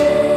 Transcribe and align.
say 0.00 0.29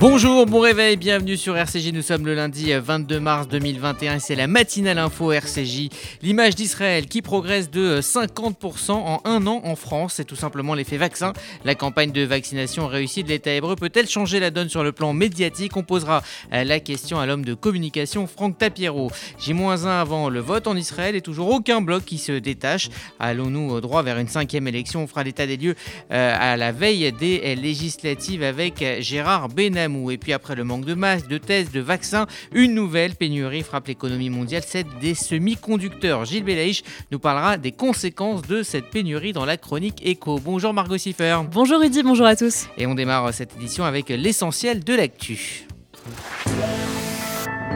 Bonjour, 0.00 0.46
bon 0.46 0.60
réveil, 0.60 0.96
bienvenue 0.96 1.36
sur 1.36 1.58
RCJ. 1.58 1.92
Nous 1.92 2.00
sommes 2.00 2.24
le 2.24 2.34
lundi 2.34 2.72
22 2.72 3.20
mars 3.20 3.48
2021 3.48 4.14
et 4.14 4.18
c'est 4.18 4.34
la 4.34 4.46
matinale 4.46 4.96
info 4.96 5.30
RCJ. 5.30 5.90
L'image 6.22 6.54
d'Israël 6.54 7.06
qui 7.06 7.20
progresse 7.20 7.70
de 7.70 8.00
50% 8.00 8.92
en 8.92 9.20
un 9.26 9.46
an 9.46 9.60
en 9.62 9.76
France, 9.76 10.14
c'est 10.14 10.24
tout 10.24 10.36
simplement 10.36 10.72
l'effet 10.72 10.96
vaccin. 10.96 11.34
La 11.66 11.74
campagne 11.74 12.12
de 12.12 12.22
vaccination 12.22 12.86
réussie 12.86 13.24
de 13.24 13.28
l'État 13.28 13.52
hébreu 13.52 13.76
peut-elle 13.76 14.08
changer 14.08 14.40
la 14.40 14.50
donne 14.50 14.70
sur 14.70 14.82
le 14.82 14.92
plan 14.92 15.12
médiatique? 15.12 15.76
On 15.76 15.82
posera 15.82 16.22
la 16.50 16.80
question 16.80 17.20
à 17.20 17.26
l'homme 17.26 17.44
de 17.44 17.52
communication 17.52 18.26
Franck 18.26 18.56
Tapiero. 18.56 19.10
J-1 19.38 19.86
avant 19.86 20.30
le 20.30 20.40
vote 20.40 20.66
en 20.66 20.76
Israël 20.76 21.14
et 21.14 21.20
toujours 21.20 21.50
aucun 21.50 21.82
bloc 21.82 22.06
qui 22.06 22.16
se 22.16 22.32
détache. 22.32 22.88
Allons-nous 23.18 23.82
droit 23.82 24.02
vers 24.02 24.16
une 24.16 24.28
cinquième 24.28 24.66
élection? 24.66 25.02
On 25.02 25.06
fera 25.06 25.24
l'état 25.24 25.46
des 25.46 25.58
lieux 25.58 25.74
euh, 26.10 26.36
à 26.40 26.56
la 26.56 26.72
veille 26.72 27.12
des 27.12 27.54
législatives 27.54 28.42
avec 28.42 28.82
Gérard 29.00 29.50
Benamou. 29.50 29.89
Et 30.10 30.18
puis 30.18 30.32
après 30.32 30.54
le 30.54 30.64
manque 30.64 30.84
de 30.84 30.94
masques, 30.94 31.28
de 31.28 31.38
tests, 31.38 31.72
de 31.72 31.80
vaccins, 31.80 32.26
une 32.52 32.74
nouvelle 32.74 33.14
pénurie 33.14 33.62
frappe 33.62 33.88
l'économie 33.88 34.30
mondiale, 34.30 34.62
celle 34.66 34.86
des 35.00 35.14
semi-conducteurs. 35.14 36.24
Gilles 36.24 36.44
Belaïch 36.44 36.82
nous 37.10 37.18
parlera 37.18 37.56
des 37.56 37.72
conséquences 37.72 38.42
de 38.42 38.62
cette 38.62 38.90
pénurie 38.90 39.32
dans 39.32 39.44
la 39.44 39.56
chronique 39.56 40.06
éco. 40.06 40.38
Bonjour 40.38 40.72
Margot 40.72 40.98
Siffer. 40.98 41.38
Bonjour 41.50 41.80
Rudy, 41.80 42.02
bonjour 42.02 42.26
à 42.26 42.36
tous. 42.36 42.68
Et 42.78 42.86
on 42.86 42.94
démarre 42.94 43.32
cette 43.34 43.56
édition 43.56 43.84
avec 43.84 44.08
l'essentiel 44.08 44.84
de 44.84 44.94
l'actu. 44.94 45.66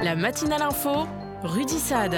La 0.02 0.14
matinale 0.16 0.62
info, 0.62 1.06
Rudy 1.42 1.78
Saad. 1.78 2.14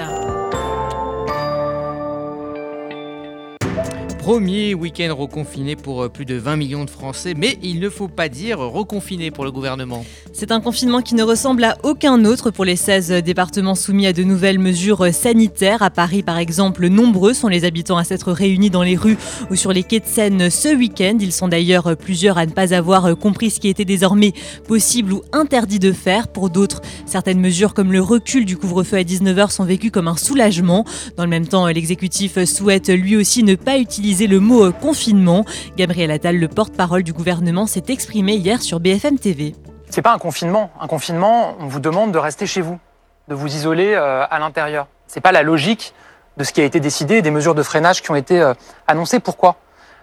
Premier 4.27 4.73
week-end 4.73 5.15
reconfiné 5.17 5.77
pour 5.77 6.03
euh, 6.03 6.09
plus 6.09 6.25
de 6.25 6.35
20 6.35 6.57
millions 6.57 6.83
de 6.83 6.89
Français, 6.89 7.33
mais 7.33 7.57
il 7.63 7.79
ne 7.79 7.89
faut 7.89 8.09
pas 8.09 8.27
dire 8.27 8.59
reconfiné 8.59 9.31
pour 9.31 9.45
le 9.45 9.53
gouvernement. 9.53 10.03
C'est 10.33 10.51
un 10.51 10.59
confinement 10.59 11.01
qui 11.01 11.15
ne 11.15 11.23
ressemble 11.23 11.63
à 11.63 11.77
aucun 11.83 12.25
autre 12.25 12.51
pour 12.51 12.65
les 12.65 12.75
16 12.75 13.23
départements 13.23 13.73
soumis 13.73 14.05
à 14.05 14.11
de 14.11 14.23
nouvelles 14.23 14.59
mesures 14.59 15.13
sanitaires. 15.13 15.81
À 15.81 15.89
Paris, 15.89 16.23
par 16.23 16.39
exemple, 16.39 16.87
nombreux 16.89 17.33
sont 17.33 17.47
les 17.47 17.63
habitants 17.63 17.95
à 17.95 18.03
s'être 18.03 18.33
réunis 18.33 18.69
dans 18.69 18.83
les 18.83 18.97
rues 18.97 19.17
ou 19.49 19.55
sur 19.55 19.71
les 19.71 19.83
quais 19.83 20.01
de 20.01 20.05
Seine 20.05 20.49
ce 20.49 20.75
week-end. 20.75 21.17
Ils 21.21 21.31
sont 21.31 21.47
d'ailleurs 21.47 21.95
plusieurs 21.95 22.37
à 22.37 22.45
ne 22.45 22.51
pas 22.51 22.73
avoir 22.73 23.17
compris 23.17 23.49
ce 23.49 23.61
qui 23.61 23.69
était 23.69 23.85
désormais 23.85 24.33
possible 24.67 25.13
ou 25.13 25.21
interdit 25.31 25.79
de 25.79 25.93
faire. 25.93 26.27
Pour 26.27 26.49
d'autres, 26.49 26.81
certaines 27.05 27.39
mesures 27.39 27.73
comme 27.73 27.93
le 27.93 28.01
recul 28.01 28.43
du 28.43 28.57
couvre-feu 28.57 28.97
à 28.97 29.03
19h 29.03 29.51
sont 29.51 29.63
vécues 29.63 29.89
comme 29.89 30.09
un 30.09 30.17
soulagement. 30.17 30.83
Dans 31.15 31.23
le 31.23 31.29
même 31.29 31.47
temps, 31.47 31.65
l'exécutif 31.67 32.43
souhaite 32.43 32.89
lui 32.89 33.15
aussi 33.15 33.43
ne 33.43 33.55
pas 33.55 33.77
utiliser 33.77 34.16
le 34.25 34.39
mot 34.39 34.65
euh, 34.65 34.71
confinement. 34.71 35.45
Gabriel 35.75 36.09
Attal, 36.09 36.37
le 36.37 36.47
porte-parole 36.47 37.03
du 37.03 37.13
gouvernement, 37.13 37.67
s'est 37.67 37.83
exprimé 37.89 38.33
hier 38.33 38.63
sur 38.63 38.79
BFM 38.79 39.19
TV. 39.19 39.53
C'est 39.91 40.01
pas 40.01 40.13
un 40.13 40.17
confinement. 40.17 40.71
Un 40.81 40.87
confinement, 40.87 41.55
on 41.59 41.67
vous 41.67 41.79
demande 41.79 42.11
de 42.11 42.17
rester 42.17 42.47
chez 42.47 42.61
vous, 42.61 42.79
de 43.27 43.35
vous 43.35 43.55
isoler 43.55 43.93
euh, 43.93 44.25
à 44.27 44.39
l'intérieur. 44.39 44.87
C'est 45.05 45.21
pas 45.21 45.31
la 45.31 45.43
logique 45.43 45.93
de 46.37 46.43
ce 46.43 46.51
qui 46.51 46.61
a 46.61 46.63
été 46.63 46.79
décidé, 46.79 47.21
des 47.21 47.29
mesures 47.29 47.53
de 47.53 47.61
freinage 47.61 48.01
qui 48.01 48.09
ont 48.09 48.15
été 48.15 48.41
euh, 48.41 48.55
annoncées. 48.87 49.19
Pourquoi? 49.19 49.57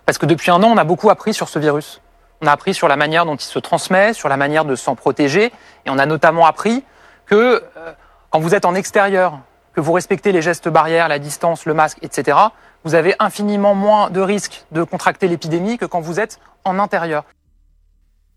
Parce 0.07 0.19
que 0.19 0.27
depuis 0.27 0.53
un 0.53 0.63
an, 0.63 0.69
on 0.69 0.77
a 0.77 0.85
beaucoup 0.85 1.11
appris 1.11 1.35
sur 1.35 1.49
ce 1.49 1.59
virus. 1.59 2.01
On 2.41 2.47
a 2.47 2.53
appris 2.53 2.75
sur 2.75 2.87
la 2.87 2.97
manière 2.97 3.27
dont 3.27 3.37
il 3.37 3.43
se 3.43 3.59
transmet, 3.59 4.13
sur 4.13 4.29
la 4.29 4.37
manière 4.37 4.65
de 4.65 4.77
s'en 4.77 4.95
protéger, 4.95 5.47
et 5.47 5.91
on 5.91 5.99
a 5.99 6.07
notamment 6.07 6.47
appris 6.47 6.85
que 7.27 7.63
quand 8.31 8.41
vous 8.41 8.55
êtes 8.55 8.65
en 8.65 8.75
extérieur, 8.75 9.39
que 9.75 9.81
vous 9.81 9.93
respectez 9.93 10.33
les 10.33 10.43
gestes 10.43 10.69
barrières, 10.69 11.09
la 11.09 11.19
distance, 11.19 11.67
le 11.67 11.75
masque, 11.75 11.99
etc., 12.03 12.39
vous 12.85 12.95
avez 12.95 13.15
infiniment 13.19 13.75
moins 13.75 14.11
de 14.11 14.21
risques 14.21 14.65
de 14.71 14.83
contracter 14.83 15.27
l'épidémie 15.27 15.79
que 15.79 15.87
quand 15.87 16.01
vous 16.01 16.21
êtes 16.21 16.39
en 16.65 16.79
intérieur. 16.79 17.25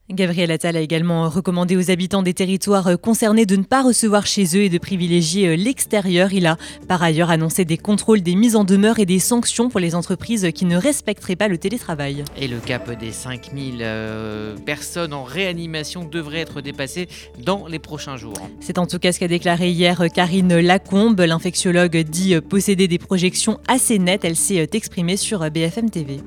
Gabriel 0.09 0.51
Attal 0.51 0.77
a 0.77 0.79
également 0.79 1.27
recommandé 1.27 1.75
aux 1.75 1.91
habitants 1.91 2.23
des 2.23 2.33
territoires 2.33 2.97
concernés 2.97 3.45
de 3.45 3.57
ne 3.57 3.63
pas 3.63 3.81
recevoir 3.83 4.25
chez 4.25 4.45
eux 4.55 4.61
et 4.61 4.69
de 4.69 4.77
privilégier 4.77 5.57
l'extérieur. 5.57 6.31
Il 6.31 6.45
a 6.45 6.55
par 6.87 7.03
ailleurs 7.03 7.29
annoncé 7.29 7.65
des 7.65 7.77
contrôles, 7.77 8.21
des 8.21 8.35
mises 8.35 8.55
en 8.55 8.63
demeure 8.63 8.99
et 8.99 9.05
des 9.05 9.19
sanctions 9.19 9.67
pour 9.67 9.81
les 9.81 9.95
entreprises 9.95 10.47
qui 10.55 10.63
ne 10.63 10.77
respecteraient 10.77 11.35
pas 11.35 11.49
le 11.49 11.57
télétravail. 11.57 12.23
Et 12.37 12.47
le 12.47 12.59
cap 12.59 12.89
des 12.97 13.11
5000 13.11 13.79
euh, 13.81 14.55
personnes 14.65 15.13
en 15.13 15.25
réanimation 15.25 16.05
devrait 16.05 16.39
être 16.39 16.61
dépassé 16.61 17.09
dans 17.43 17.67
les 17.67 17.79
prochains 17.79 18.15
jours. 18.15 18.39
C'est 18.61 18.77
en 18.77 18.87
tout 18.87 18.99
cas 18.99 19.11
ce 19.11 19.19
qu'a 19.19 19.27
déclaré 19.27 19.71
hier 19.71 20.05
Karine 20.13 20.57
Lacombe. 20.57 21.19
L'infectiologue 21.19 21.97
dit 21.97 22.39
posséder 22.39 22.87
des 22.87 22.97
projections 22.97 23.59
assez 23.67 23.99
nettes. 23.99 24.23
Elle 24.23 24.37
s'est 24.37 24.69
exprimée 24.71 25.17
sur 25.17 25.39
BFM 25.51 25.89
TV 25.89 26.21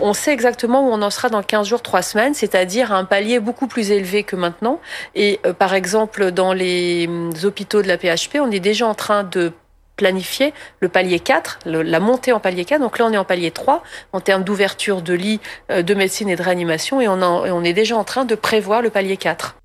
on 0.00 0.12
sait 0.12 0.32
exactement 0.32 0.88
où 0.88 0.92
on 0.92 1.02
en 1.02 1.10
sera 1.10 1.28
dans 1.28 1.42
15 1.42 1.66
jours, 1.66 1.82
3 1.82 2.02
semaines, 2.02 2.34
c'est-à-dire 2.34 2.92
un 2.92 3.04
palier 3.04 3.40
beaucoup 3.40 3.66
plus 3.66 3.90
élevé 3.90 4.22
que 4.22 4.36
maintenant. 4.36 4.80
Et 5.14 5.40
euh, 5.46 5.52
par 5.52 5.74
exemple, 5.74 6.30
dans 6.30 6.52
les 6.52 7.06
hum, 7.08 7.32
hôpitaux 7.44 7.82
de 7.82 7.88
la 7.88 7.98
PHP, 7.98 8.36
on 8.40 8.50
est 8.50 8.60
déjà 8.60 8.86
en 8.86 8.94
train 8.94 9.24
de 9.24 9.52
planifier 9.96 10.54
le 10.80 10.88
palier 10.88 11.20
4, 11.20 11.58
la 11.66 12.00
montée 12.00 12.32
en 12.32 12.40
palier 12.40 12.64
4. 12.64 12.80
Donc 12.80 12.98
là, 12.98 13.04
on 13.04 13.12
est 13.12 13.18
en 13.18 13.24
palier 13.24 13.50
3 13.50 13.82
en 14.14 14.20
termes 14.20 14.44
d'ouverture 14.44 15.02
de 15.02 15.12
lits 15.12 15.40
euh, 15.70 15.82
de 15.82 15.94
médecine 15.94 16.28
et 16.30 16.36
de 16.36 16.42
réanimation 16.42 17.00
et 17.00 17.08
on, 17.08 17.20
on 17.22 17.64
est 17.64 17.74
déjà 17.74 17.96
en 17.96 18.04
train 18.04 18.24
de 18.24 18.34
prévoir 18.34 18.80
le 18.80 18.88
palier 18.90 19.18
4. 19.18 19.59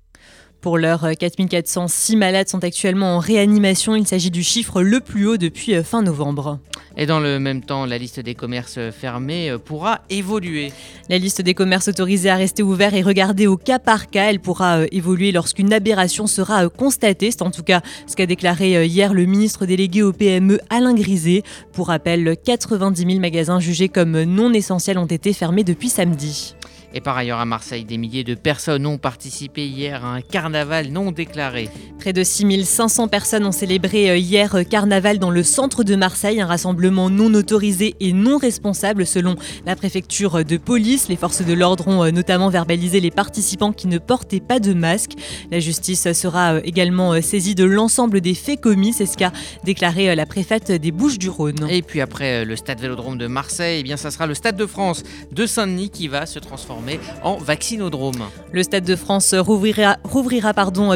Pour 0.66 0.78
l'heure, 0.78 1.06
4406 1.16 2.16
malades 2.16 2.48
sont 2.48 2.64
actuellement 2.64 3.14
en 3.14 3.18
réanimation. 3.20 3.94
Il 3.94 4.04
s'agit 4.04 4.32
du 4.32 4.42
chiffre 4.42 4.82
le 4.82 4.98
plus 4.98 5.24
haut 5.24 5.36
depuis 5.36 5.76
euh, 5.76 5.84
fin 5.84 6.02
novembre. 6.02 6.58
Et 6.96 7.06
dans 7.06 7.20
le 7.20 7.38
même 7.38 7.62
temps, 7.62 7.86
la 7.86 7.98
liste 7.98 8.18
des 8.18 8.34
commerces 8.34 8.80
fermés 8.90 9.48
euh, 9.48 9.58
pourra 9.58 10.00
évoluer. 10.10 10.72
La 11.08 11.18
liste 11.18 11.40
des 11.40 11.54
commerces 11.54 11.86
autorisés 11.86 12.30
à 12.30 12.34
rester 12.34 12.64
ouverts 12.64 12.96
est 12.96 13.02
regardée 13.02 13.46
au 13.46 13.56
cas 13.56 13.78
par 13.78 14.10
cas. 14.10 14.28
Elle 14.28 14.40
pourra 14.40 14.78
euh, 14.78 14.86
évoluer 14.90 15.30
lorsqu'une 15.30 15.72
aberration 15.72 16.26
sera 16.26 16.68
constatée. 16.68 17.30
C'est 17.30 17.42
en 17.42 17.52
tout 17.52 17.62
cas 17.62 17.80
ce 18.08 18.16
qu'a 18.16 18.26
déclaré 18.26 18.86
hier 18.86 19.14
le 19.14 19.24
ministre 19.24 19.66
délégué 19.66 20.02
au 20.02 20.12
PME 20.12 20.58
Alain 20.68 20.94
Griset. 20.94 21.44
Pour 21.74 21.86
rappel, 21.86 22.36
90 22.44 23.06
000 23.06 23.20
magasins 23.20 23.60
jugés 23.60 23.88
comme 23.88 24.20
non 24.24 24.52
essentiels 24.52 24.98
ont 24.98 25.06
été 25.06 25.32
fermés 25.32 25.62
depuis 25.62 25.90
samedi. 25.90 26.56
Et 26.96 27.02
par 27.02 27.18
ailleurs, 27.18 27.40
à 27.40 27.44
Marseille, 27.44 27.84
des 27.84 27.98
milliers 27.98 28.24
de 28.24 28.34
personnes 28.34 28.86
ont 28.86 28.96
participé 28.96 29.66
hier 29.66 30.02
à 30.02 30.14
un 30.14 30.22
carnaval 30.22 30.88
non 30.88 31.12
déclaré. 31.12 31.68
Près 31.98 32.14
de 32.14 32.24
6500 32.24 33.08
personnes 33.08 33.44
ont 33.44 33.52
célébré 33.52 34.08
euh, 34.08 34.16
hier 34.16 34.54
euh, 34.54 34.62
carnaval 34.62 35.18
dans 35.18 35.28
le 35.28 35.42
centre 35.42 35.84
de 35.84 35.94
Marseille, 35.94 36.40
un 36.40 36.46
rassemblement 36.46 37.10
non 37.10 37.34
autorisé 37.34 37.96
et 38.00 38.14
non 38.14 38.38
responsable 38.38 39.04
selon 39.04 39.36
la 39.66 39.76
préfecture 39.76 40.42
de 40.42 40.56
police. 40.56 41.08
Les 41.08 41.16
forces 41.16 41.42
de 41.42 41.52
l'ordre 41.52 41.86
ont 41.86 42.02
euh, 42.02 42.10
notamment 42.12 42.48
verbalisé 42.48 43.00
les 43.00 43.10
participants 43.10 43.72
qui 43.72 43.88
ne 43.88 43.98
portaient 43.98 44.40
pas 44.40 44.58
de 44.58 44.72
masque. 44.72 45.12
La 45.50 45.60
justice 45.60 46.10
sera 46.14 46.60
également 46.60 47.20
saisie 47.20 47.54
de 47.54 47.64
l'ensemble 47.64 48.22
des 48.22 48.32
faits 48.32 48.62
commis, 48.62 48.94
c'est 48.94 49.04
ce 49.04 49.18
qu'a 49.18 49.32
déclaré 49.64 50.16
la 50.16 50.24
préfète 50.24 50.72
des 50.72 50.92
Bouches-du-Rhône. 50.92 51.66
Et 51.68 51.82
puis 51.82 52.00
après 52.00 52.46
le 52.46 52.56
stade 52.56 52.80
Vélodrome 52.80 53.18
de 53.18 53.26
Marseille, 53.26 53.80
eh 53.80 53.82
bien 53.82 53.98
ça 53.98 54.10
sera 54.10 54.26
le 54.26 54.32
stade 54.32 54.56
de 54.56 54.64
France 54.64 55.02
de 55.30 55.44
Saint-Denis 55.44 55.90
qui 55.90 56.08
va 56.08 56.24
se 56.24 56.38
transformer 56.38 56.85
en 57.22 57.36
vaccinodrome. 57.36 58.22
Le 58.52 58.62
Stade 58.62 58.84
de 58.84 58.96
France 58.96 59.34
rouvrira, 59.34 59.96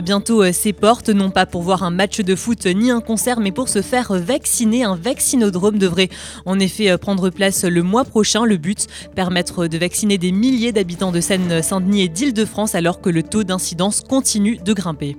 bientôt 0.02 0.42
euh, 0.42 0.52
ses 0.52 0.72
portes, 0.72 1.08
non 1.08 1.30
pas 1.30 1.46
pour 1.46 1.62
voir 1.62 1.82
un 1.82 1.90
match 1.90 2.20
de 2.20 2.34
foot 2.34 2.66
ni 2.66 2.90
un 2.90 3.00
concert, 3.00 3.40
mais 3.40 3.52
pour 3.52 3.68
se 3.68 3.82
faire 3.82 4.12
vacciner. 4.12 4.84
Un 4.84 4.96
vaccinodrome 4.96 5.78
devrait 5.78 6.08
en 6.46 6.58
effet 6.58 6.90
euh, 6.90 6.98
prendre 6.98 7.30
place 7.30 7.64
le 7.64 7.82
mois 7.82 8.04
prochain. 8.04 8.44
Le 8.44 8.56
but, 8.56 8.86
permettre 9.14 9.66
de 9.66 9.78
vacciner 9.78 10.18
des 10.18 10.32
milliers 10.32 10.72
d'habitants 10.72 11.12
de 11.12 11.20
Seine-Saint-Denis 11.20 12.02
et 12.02 12.08
d'Île-de-France 12.08 12.74
alors 12.74 13.00
que 13.00 13.10
le 13.10 13.22
taux 13.22 13.44
d'incidence 13.44 14.00
continue 14.00 14.58
de 14.58 14.72
grimper 14.72 15.16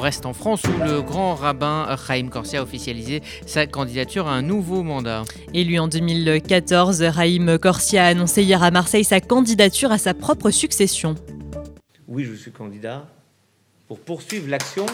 reste 0.00 0.26
en 0.26 0.32
France 0.32 0.62
où 0.64 0.84
le 0.84 1.02
grand 1.02 1.34
rabbin 1.34 1.86
Chaim 2.06 2.28
Corsia 2.28 2.60
a 2.60 2.62
officialisé 2.62 3.22
sa 3.46 3.66
candidature 3.66 4.26
à 4.26 4.32
un 4.32 4.42
nouveau 4.42 4.82
mandat. 4.82 5.24
Élu 5.54 5.78
en 5.78 5.88
2014, 5.88 7.12
Chaim 7.14 7.58
Corsia 7.58 8.04
a 8.04 8.08
annoncé 8.08 8.42
hier 8.42 8.62
à 8.62 8.70
Marseille 8.70 9.04
sa 9.04 9.20
candidature 9.20 9.92
à 9.92 9.98
sa 9.98 10.14
propre 10.14 10.50
succession. 10.50 11.14
Oui, 12.08 12.24
je 12.24 12.34
suis 12.34 12.50
candidat 12.50 13.06
pour 13.86 14.00
poursuivre 14.00 14.48
l'action 14.48 14.86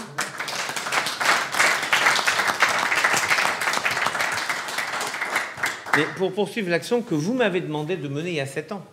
Mais 5.97 6.05
pour 6.19 6.31
poursuivre 6.33 6.69
l'action 6.69 7.01
que 7.01 7.15
vous 7.15 7.33
m'avez 7.33 7.63
demandé 7.63 7.97
de 7.97 8.07
mener 8.07 8.31
il 8.31 8.37
y 8.37 8.41
a 8.41 8.47
sept 8.47 8.71
ans. 8.71 8.85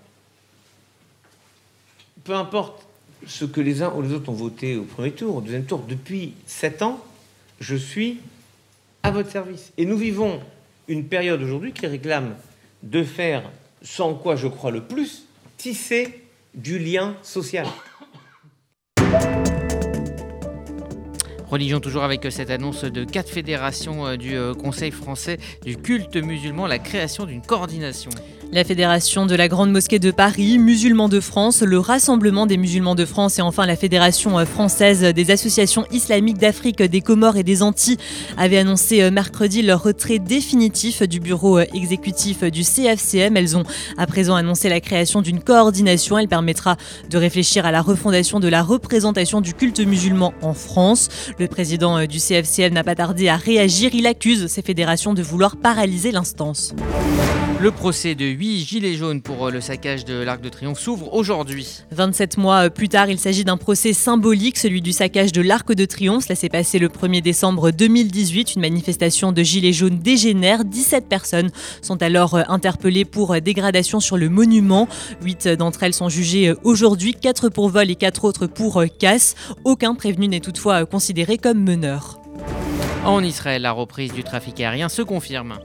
Peu 2.24 2.34
importe 2.34 2.88
ce 3.28 3.46
que 3.46 3.62
les 3.62 3.82
uns 3.82 3.94
ou 3.96 4.02
les 4.02 4.14
autres 4.14 4.30
ont 4.30 4.34
voté 4.34 4.76
au 4.76 4.84
premier 4.84 5.12
tour, 5.12 5.38
au 5.38 5.42
deuxième 5.42 5.66
tour. 5.66 5.84
Depuis 5.88 6.34
sept 6.46 6.82
ans, 6.82 7.04
je 7.60 7.76
suis 7.76 8.20
à 9.04 9.12
votre 9.12 9.32
service. 9.32 9.72
Et 9.78 9.86
nous 9.86 9.98
vivons 9.98 10.40
une 10.88 11.06
période 11.06 11.42
aujourd'hui 11.42 11.72
qui 11.74 11.88
réclame 11.88 12.36
de 12.84 13.04
faire, 13.04 13.44
sans 13.82 14.14
quoi 14.14 14.36
je 14.36 14.48
crois 14.48 14.72
le 14.72 14.82
plus, 14.82 15.26
tisser 15.58 16.22
du 16.54 16.80
lien 16.80 17.16
social. 17.24 17.68
Religion 21.50 21.80
toujours 21.80 22.04
avec 22.04 22.26
cette 22.32 22.50
annonce 22.50 22.84
de 22.84 23.04
quatre 23.04 23.30
fédérations 23.30 24.16
du 24.16 24.36
Conseil 24.60 24.90
français 24.92 25.38
du 25.64 25.78
culte 25.78 26.16
musulman, 26.16 26.66
la 26.66 26.80
création 26.80 27.26
d'une 27.26 27.44
coordination. 27.44 28.10
La 28.54 28.64
Fédération 28.64 29.26
de 29.26 29.34
la 29.34 29.48
Grande 29.48 29.72
Mosquée 29.72 29.98
de 29.98 30.12
Paris, 30.12 30.60
Musulmans 30.60 31.10
de 31.10 31.20
France, 31.20 31.64
le 31.64 31.80
Rassemblement 31.80 32.46
des 32.46 32.58
musulmans 32.58 32.94
de 32.94 33.04
France 33.04 33.40
et 33.40 33.42
enfin 33.42 33.66
la 33.66 33.76
Fédération 33.76 34.46
française 34.46 35.02
des 35.02 35.32
associations 35.32 35.88
islamiques 35.92 36.38
d'Afrique, 36.38 36.80
des 36.84 37.02
Comores 37.02 37.38
et 37.38 37.44
des 37.44 37.64
Antilles 37.64 37.98
avaient 38.38 38.60
annoncé 38.60 39.10
mercredi 39.10 39.64
leur 39.64 39.82
retrait 39.82 40.20
définitif 40.20 41.02
du 41.02 41.20
bureau 41.20 41.62
exécutif 41.62 42.44
du 42.44 42.62
CFCM. 42.62 43.38
Elles 43.38 43.58
ont 43.58 43.64
à 43.98 44.06
présent 44.06 44.36
annoncé 44.36 44.70
la 44.70 44.82
création 44.82 45.24
d'une 45.24 45.40
coordination. 45.40 46.20
Elle 46.20 46.28
permettra 46.28 46.78
de 47.10 47.18
réfléchir 47.18 47.66
à 47.66 47.72
la 47.72 47.82
refondation 47.82 48.40
de 48.40 48.50
la 48.50 48.62
représentation 48.62 49.42
du 49.42 49.56
culte 49.56 49.80
musulman 49.80 50.32
en 50.44 50.54
France. 50.54 51.10
Le 51.40 51.48
président 51.48 52.06
du 52.06 52.20
CFCM 52.20 52.72
n'a 52.72 52.84
pas 52.84 52.94
tardé 52.94 53.30
à 53.30 53.36
réagir. 53.36 53.96
Il 53.96 54.06
accuse 54.06 54.46
ces 54.46 54.62
fédérations 54.62 55.16
de 55.16 55.24
vouloir 55.24 55.58
paralyser 55.58 56.12
l'instance. 56.12 56.76
Le 57.64 57.72
procès 57.72 58.14
de 58.14 58.26
8 58.26 58.60
gilets 58.60 58.96
jaunes 58.96 59.22
pour 59.22 59.48
euh, 59.48 59.50
le 59.50 59.62
saccage 59.62 60.04
de 60.04 60.16
l'Arc 60.16 60.42
de 60.42 60.50
Triomphe 60.50 60.82
s'ouvre 60.82 61.14
aujourd'hui. 61.14 61.80
27 61.92 62.38
mois 62.38 62.66
euh, 62.66 62.70
plus 62.70 62.90
tard, 62.90 63.10
il 63.10 63.18
s'agit 63.18 63.46
d'un 63.46 63.56
procès 63.56 63.94
symbolique, 63.94 64.58
celui 64.58 64.82
du 64.82 64.92
saccage 64.92 65.32
de 65.32 65.42
l'Arc 65.42 65.74
de 65.74 65.86
Triomphe. 65.86 66.26
Cela 66.26 66.36
s'est 66.36 66.50
passé 66.50 66.78
le 66.78 66.90
1er 66.90 67.22
décembre 67.22 67.72
2018. 67.72 68.56
Une 68.56 68.62
manifestation 68.64 69.32
de 69.32 69.42
gilets 69.44 69.72
jaunes 69.72 69.98
dégénère. 69.98 70.66
17 70.66 71.08
personnes 71.08 71.52
sont 71.82 72.04
alors 72.04 72.36
euh, 72.36 72.44
interpellées 72.50 73.06
pour 73.06 73.40
dégradation 73.40 74.02
sur 74.02 74.18
le 74.18 74.28
monument. 74.28 74.90
8 75.22 75.48
d'entre 75.48 75.84
elles 75.84 75.94
sont 75.94 76.10
jugées 76.10 76.54
aujourd'hui, 76.66 77.14
4 77.14 77.48
pour 77.48 77.70
vol 77.70 77.90
et 77.90 77.96
4 77.96 78.26
autres 78.26 78.46
pour 78.46 78.84
casse. 79.00 79.36
Aucun 79.64 79.96
prévenu 79.96 80.28
n'est 80.28 80.42
toutefois 80.42 80.86
considéré 80.86 81.38
comme 81.38 81.64
meneur. 81.64 82.20
En 83.06 83.24
Israël, 83.24 83.62
la 83.62 83.72
reprise 83.72 84.12
du 84.12 84.26
trafic 84.26 84.60
aérien 84.60 84.90
se 84.90 85.02
confirme. 85.02 85.60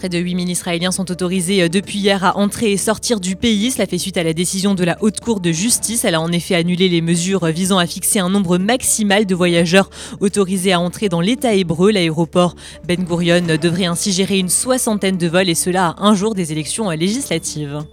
Près 0.00 0.08
de 0.08 0.16
8000 0.16 0.48
Israéliens 0.48 0.92
sont 0.92 1.10
autorisés 1.10 1.64
euh, 1.64 1.68
depuis 1.68 1.98
hier 1.98 2.24
à 2.24 2.38
entrer 2.38 2.72
et 2.72 2.78
sortir 2.78 3.20
du 3.20 3.36
pays. 3.36 3.70
Cela 3.70 3.84
fait 3.84 3.98
suite 3.98 4.16
à 4.16 4.22
la 4.22 4.32
décision 4.32 4.74
de 4.74 4.82
la 4.82 4.96
Haute 5.02 5.20
Cour 5.20 5.40
de 5.40 5.52
justice. 5.52 6.06
Elle 6.06 6.14
a 6.14 6.22
en 6.22 6.32
effet 6.32 6.54
annulé 6.54 6.88
les 6.88 7.02
mesures 7.02 7.44
visant 7.48 7.76
à 7.76 7.86
fixer 7.86 8.18
un 8.18 8.30
nombre 8.30 8.56
maximal 8.56 9.26
de 9.26 9.34
voyageurs 9.34 9.90
autorisés 10.20 10.72
à 10.72 10.80
entrer 10.80 11.10
dans 11.10 11.20
l'État 11.20 11.52
hébreu. 11.52 11.90
L'aéroport 11.90 12.56
Ben 12.88 13.04
Gurion 13.04 13.58
devrait 13.60 13.84
ainsi 13.84 14.10
gérer 14.10 14.38
une 14.38 14.48
soixantaine 14.48 15.18
de 15.18 15.28
vols 15.28 15.50
et 15.50 15.54
cela 15.54 15.88
à 15.88 16.06
un 16.06 16.14
jour 16.14 16.34
des 16.34 16.50
élections 16.50 16.88
législatives. 16.88 17.84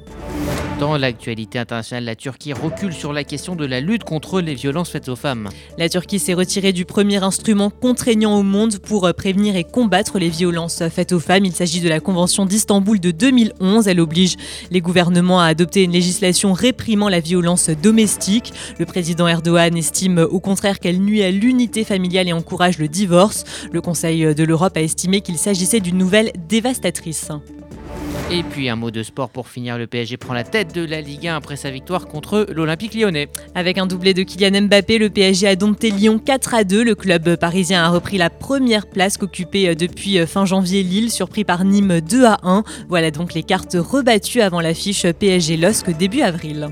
Dans 0.80 0.96
l'actualité 0.96 1.58
internationale, 1.58 2.04
la 2.04 2.16
Turquie 2.16 2.54
recule 2.54 2.94
sur 2.94 3.12
la 3.12 3.24
question 3.24 3.56
de 3.56 3.66
la 3.66 3.82
lutte 3.82 4.04
contre 4.04 4.42
les 4.42 4.54
violences 4.54 4.92
faites 4.92 5.10
aux 5.10 5.16
femmes. 5.16 5.50
La 5.80 5.90
Turquie 5.90 6.20
s'est 6.20 6.36
retirée 6.36 6.72
du 6.72 6.86
premier 6.86 7.24
instrument 7.24 7.72
contraignant 7.72 8.38
au 8.38 8.44
monde 8.44 8.78
pour 8.78 9.12
prévenir 9.16 9.56
et 9.56 9.64
combattre 9.64 10.20
les 10.20 10.30
violences 10.30 10.88
faites 10.90 11.14
aux 11.14 11.20
femmes. 11.20 11.46
Il 11.46 11.54
s'agit 11.54 11.82
de 11.82 11.90
la 11.90 12.00
Convention 12.00 12.46
d'Istanbul 12.46 13.00
de 13.00 13.10
2011. 13.10 13.88
Elle 13.88 14.00
oblige 14.00 14.36
les 14.70 14.80
gouvernements 14.80 15.42
à 15.42 15.46
adopter 15.46 15.82
une 15.82 15.94
législation 15.94 16.54
réprimant 16.54 17.10
la 17.10 17.22
violence 17.22 17.72
domestique. 17.72 18.54
Le 18.78 18.86
président 18.86 19.28
Erdogan 19.28 19.76
estime 19.76 20.20
au 20.20 20.40
contraire 20.40 20.80
qu'elle 20.80 21.00
nuit 21.00 21.24
à 21.24 21.32
l'unité 21.32 21.86
familiale 21.86 22.28
et 22.28 22.34
encourage 22.34 22.78
le 22.78 22.88
divorce. 22.88 23.46
Le 23.72 23.82
Conseil 23.82 24.36
de 24.36 24.44
l'Europe 24.44 24.78
a 24.78 24.82
estimé 24.82 25.22
qu'il 25.22 25.40
s'agissait 25.40 25.80
d'une 25.80 25.98
nouvelle 25.98 26.32
dévastatrice. 26.48 27.32
Et 28.30 28.44
puis 28.44 28.68
un 28.68 28.76
mot 28.76 28.92
de 28.92 29.04
sport 29.04 29.30
pour 29.30 29.48
finir, 29.48 29.78
le 29.78 29.88
PSG 29.88 30.18
prend 30.18 30.34
la 30.34 30.44
tête 30.44 30.76
de 30.76 30.84
la 30.84 31.00
Ligue 31.00 31.30
1 31.30 31.38
après 31.38 31.56
sa 31.56 31.72
victoire 31.72 32.08
contre 32.08 32.46
l'Olympique 32.54 32.94
lyonnais. 32.94 33.30
Avec 33.56 33.78
un 33.78 33.88
doublé 33.88 34.14
de 34.14 34.24
Kylian 34.24 34.64
Mbappé, 34.64 34.98
le 34.98 35.10
PSG 35.10 35.48
a 35.48 35.56
dompté 35.56 35.92
Lyon 35.92 36.20
4 36.20 36.54
à 36.54 36.64
2. 36.66 36.84
Le 36.84 36.94
club 36.94 37.38
parisien 37.38 37.86
a 37.86 37.90
repris 37.90 38.18
la 38.18 38.30
première 38.30 38.88
place 38.88 39.16
qu'occupait 39.16 39.76
depuis 39.76 40.18
fin 40.28 40.44
janvier 40.44 40.84
Lille, 40.84 41.10
surpris 41.10 41.46
par 41.46 41.64
Nîmes 41.64 42.02
2 42.02 42.26
à 42.26 42.40
1. 42.44 42.64
Voilà 42.90 43.12
donc 43.12 43.34
les 43.34 43.44
cartes 43.44 43.78
rebattues 43.80 44.42
avant 44.42 44.60
l'affiche 44.60 45.06
PSG 45.10 45.56
LOSC 45.56 45.98
début 45.98 46.22
avril. 46.22 46.68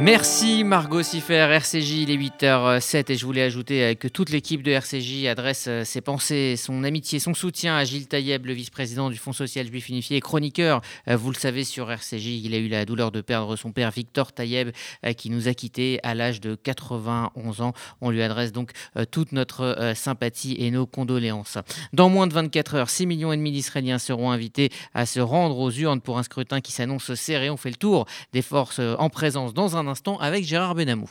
Merci 0.00 0.62
Margot 0.62 1.02
Siffer, 1.02 1.48
RCJ, 1.50 2.02
il 2.02 2.10
est 2.12 2.16
8h07 2.16 3.10
et 3.10 3.16
je 3.16 3.26
voulais 3.26 3.42
ajouter 3.42 3.82
euh, 3.82 3.94
que 3.94 4.06
toute 4.06 4.30
l'équipe 4.30 4.62
de 4.62 4.70
RCJ 4.70 5.26
adresse 5.26 5.64
euh, 5.66 5.82
ses 5.82 6.00
pensées, 6.00 6.54
son 6.56 6.84
amitié, 6.84 7.18
son 7.18 7.34
soutien 7.34 7.76
à 7.76 7.82
Gilles 7.82 8.06
Taïeb, 8.06 8.46
le 8.46 8.52
vice-président 8.52 9.10
du 9.10 9.16
Fonds 9.16 9.32
social 9.32 9.66
juif 9.66 9.88
unifié 9.88 10.18
et 10.18 10.20
chroniqueur. 10.20 10.82
Euh, 11.08 11.16
vous 11.16 11.32
le 11.32 11.36
savez 11.36 11.64
sur 11.64 11.90
RCJ, 11.90 12.26
il 12.44 12.54
a 12.54 12.58
eu 12.58 12.68
la 12.68 12.84
douleur 12.84 13.10
de 13.10 13.20
perdre 13.20 13.56
son 13.56 13.72
père 13.72 13.90
Victor 13.90 14.30
Taïeb 14.30 14.70
qui 15.16 15.30
nous 15.30 15.48
a 15.48 15.54
quittés 15.54 15.98
à 16.04 16.14
l'âge 16.14 16.40
de 16.40 16.54
91 16.54 17.60
ans. 17.60 17.72
On 18.00 18.10
lui 18.10 18.22
adresse 18.22 18.52
donc 18.52 18.70
toute 19.10 19.32
notre 19.32 19.92
sympathie 19.96 20.54
et 20.58 20.70
nos 20.70 20.86
condoléances. 20.86 21.58
Dans 21.92 22.08
moins 22.08 22.26
de 22.26 22.34
24 22.34 22.74
heures, 22.76 22.90
6 22.90 23.06
millions 23.06 23.32
et 23.32 23.36
demi 23.36 23.50
d'Israéliens 23.50 23.98
seront 23.98 24.30
invités 24.30 24.70
à 24.94 25.06
se 25.06 25.20
rendre 25.20 25.58
aux 25.58 25.70
urnes 25.70 26.00
pour 26.00 26.18
un 26.18 26.22
scrutin 26.22 26.60
qui 26.60 26.72
s'annonce 26.72 27.14
serré. 27.14 27.50
On 27.50 27.56
fait 27.56 27.70
le 27.70 27.76
tour 27.76 28.06
des 28.32 28.42
forces 28.42 28.80
en 28.80 29.10
présence 29.10 29.54
dans 29.54 29.76
un 29.76 29.87
instant 29.88 30.18
avec 30.18 30.44
Gérard 30.44 30.74
Benamou. 30.74 31.10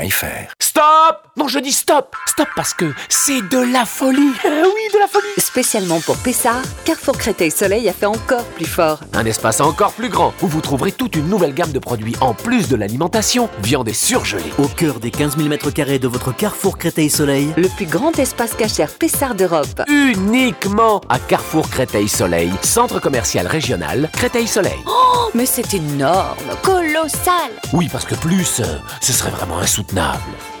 Stop 0.59 1.27
Non, 1.37 1.47
je 1.47 1.59
dis 1.59 1.71
stop 1.71 2.15
Stop 2.25 2.47
parce 2.55 2.73
que 2.73 2.91
c'est 3.07 3.41
de 3.49 3.71
la 3.71 3.85
folie 3.85 4.31
eh 4.43 4.47
Oui, 4.47 4.93
de 4.93 4.99
la 4.99 5.07
folie 5.07 5.27
Spécialement 5.37 5.99
pour 6.01 6.17
Pessard, 6.17 6.63
Carrefour 6.85 7.17
Créteil 7.17 7.51
Soleil 7.51 7.87
a 7.87 7.93
fait 7.93 8.07
encore 8.07 8.45
plus 8.45 8.65
fort. 8.65 9.01
Un 9.13 9.25
espace 9.25 9.61
encore 9.61 9.93
plus 9.93 10.09
grand 10.09 10.33
où 10.41 10.47
vous 10.47 10.61
trouverez 10.61 10.91
toute 10.91 11.15
une 11.15 11.27
nouvelle 11.27 11.53
gamme 11.53 11.71
de 11.71 11.77
produits 11.77 12.15
en 12.19 12.33
plus 12.33 12.67
de 12.67 12.75
l'alimentation, 12.75 13.47
viande 13.61 13.89
et 13.89 13.93
surgelée. 13.93 14.51
Au 14.57 14.67
cœur 14.67 14.99
des 14.99 15.11
15 15.11 15.37
000 15.37 15.49
m2 15.49 15.99
de 15.99 16.07
votre 16.07 16.35
Carrefour 16.35 16.79
Créteil 16.79 17.09
Soleil, 17.09 17.53
le 17.57 17.67
plus 17.67 17.85
grand 17.85 18.17
espace 18.17 18.55
cachère 18.55 18.91
Pessard 18.95 19.35
d'Europe. 19.35 19.83
Uniquement 19.87 21.01
à 21.09 21.19
Carrefour 21.19 21.69
Créteil 21.69 22.09
Soleil, 22.09 22.51
centre 22.63 22.99
commercial 22.99 23.45
régional 23.45 24.09
Créteil 24.13 24.47
Soleil. 24.47 24.79
Oh, 24.87 25.29
mais 25.35 25.45
c'est 25.45 25.75
énorme, 25.75 26.37
colossal 26.63 27.51
Oui, 27.73 27.87
parce 27.91 28.05
que 28.05 28.15
plus, 28.15 28.61
euh, 28.61 28.77
ce 28.99 29.13
serait 29.13 29.31
vraiment 29.31 29.59
insoutenable. 29.59 29.90
intenable. 29.91 30.60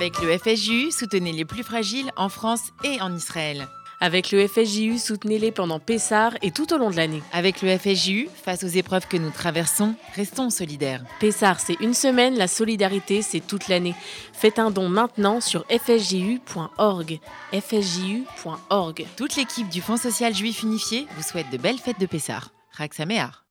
Avec 0.00 0.22
le 0.22 0.38
FSJU, 0.38 0.92
soutenez 0.92 1.30
les 1.30 1.44
plus 1.44 1.62
fragiles 1.62 2.10
en 2.16 2.30
France 2.30 2.72
et 2.84 3.02
en 3.02 3.14
Israël. 3.14 3.68
Avec 4.00 4.32
le 4.32 4.48
FSJU, 4.48 4.96
soutenez-les 4.96 5.52
pendant 5.52 5.78
Pessard 5.78 6.32
et 6.40 6.52
tout 6.52 6.72
au 6.72 6.78
long 6.78 6.88
de 6.88 6.96
l'année. 6.96 7.22
Avec 7.34 7.60
le 7.60 7.76
FSJU, 7.76 8.30
face 8.42 8.64
aux 8.64 8.68
épreuves 8.68 9.06
que 9.08 9.18
nous 9.18 9.28
traversons, 9.28 9.94
restons 10.14 10.48
solidaires. 10.48 11.04
Pessard, 11.18 11.60
c'est 11.60 11.78
une 11.80 11.92
semaine, 11.92 12.38
la 12.38 12.48
solidarité, 12.48 13.20
c'est 13.20 13.46
toute 13.46 13.68
l'année. 13.68 13.94
Faites 14.32 14.58
un 14.58 14.70
don 14.70 14.88
maintenant 14.88 15.42
sur 15.42 15.66
fsju.org. 15.68 17.20
fsju.org. 17.52 19.06
Toute 19.18 19.36
l'équipe 19.36 19.68
du 19.68 19.82
Fonds 19.82 19.98
social 19.98 20.34
juif 20.34 20.62
unifié 20.62 21.06
vous 21.14 21.22
souhaite 21.22 21.50
de 21.52 21.58
belles 21.58 21.76
fêtes 21.76 22.00
de 22.00 22.06
Pessard. 22.06 22.52
Raxaméar. 22.72 23.44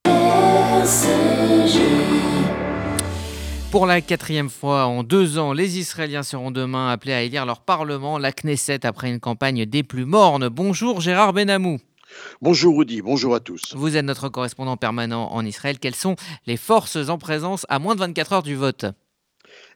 Pour 3.71 3.85
la 3.85 4.01
quatrième 4.01 4.49
fois 4.49 4.85
en 4.87 5.03
deux 5.03 5.37
ans, 5.37 5.53
les 5.53 5.77
Israéliens 5.77 6.23
seront 6.23 6.49
demain 6.49 6.89
appelés 6.89 7.13
à 7.13 7.21
élire 7.21 7.45
leur 7.45 7.61
parlement, 7.61 8.17
la 8.17 8.31
Knesset, 8.31 8.83
après 8.83 9.11
une 9.11 9.19
campagne 9.19 9.67
des 9.67 9.83
plus 9.83 10.05
mornes. 10.05 10.49
Bonjour 10.49 11.01
Gérard 11.01 11.33
Benamou. 11.33 11.77
Bonjour 12.41 12.79
Rudy, 12.79 13.03
bonjour 13.03 13.35
à 13.35 13.39
tous. 13.39 13.75
Vous 13.75 13.95
êtes 13.95 14.05
notre 14.05 14.27
correspondant 14.29 14.75
permanent 14.75 15.31
en 15.31 15.45
Israël. 15.45 15.77
Quelles 15.77 15.93
sont 15.93 16.15
les 16.47 16.57
forces 16.57 17.09
en 17.09 17.19
présence 17.19 17.67
à 17.69 17.77
moins 17.77 17.93
de 17.93 17.99
24 17.99 18.33
heures 18.33 18.43
du 18.43 18.55
vote? 18.55 18.85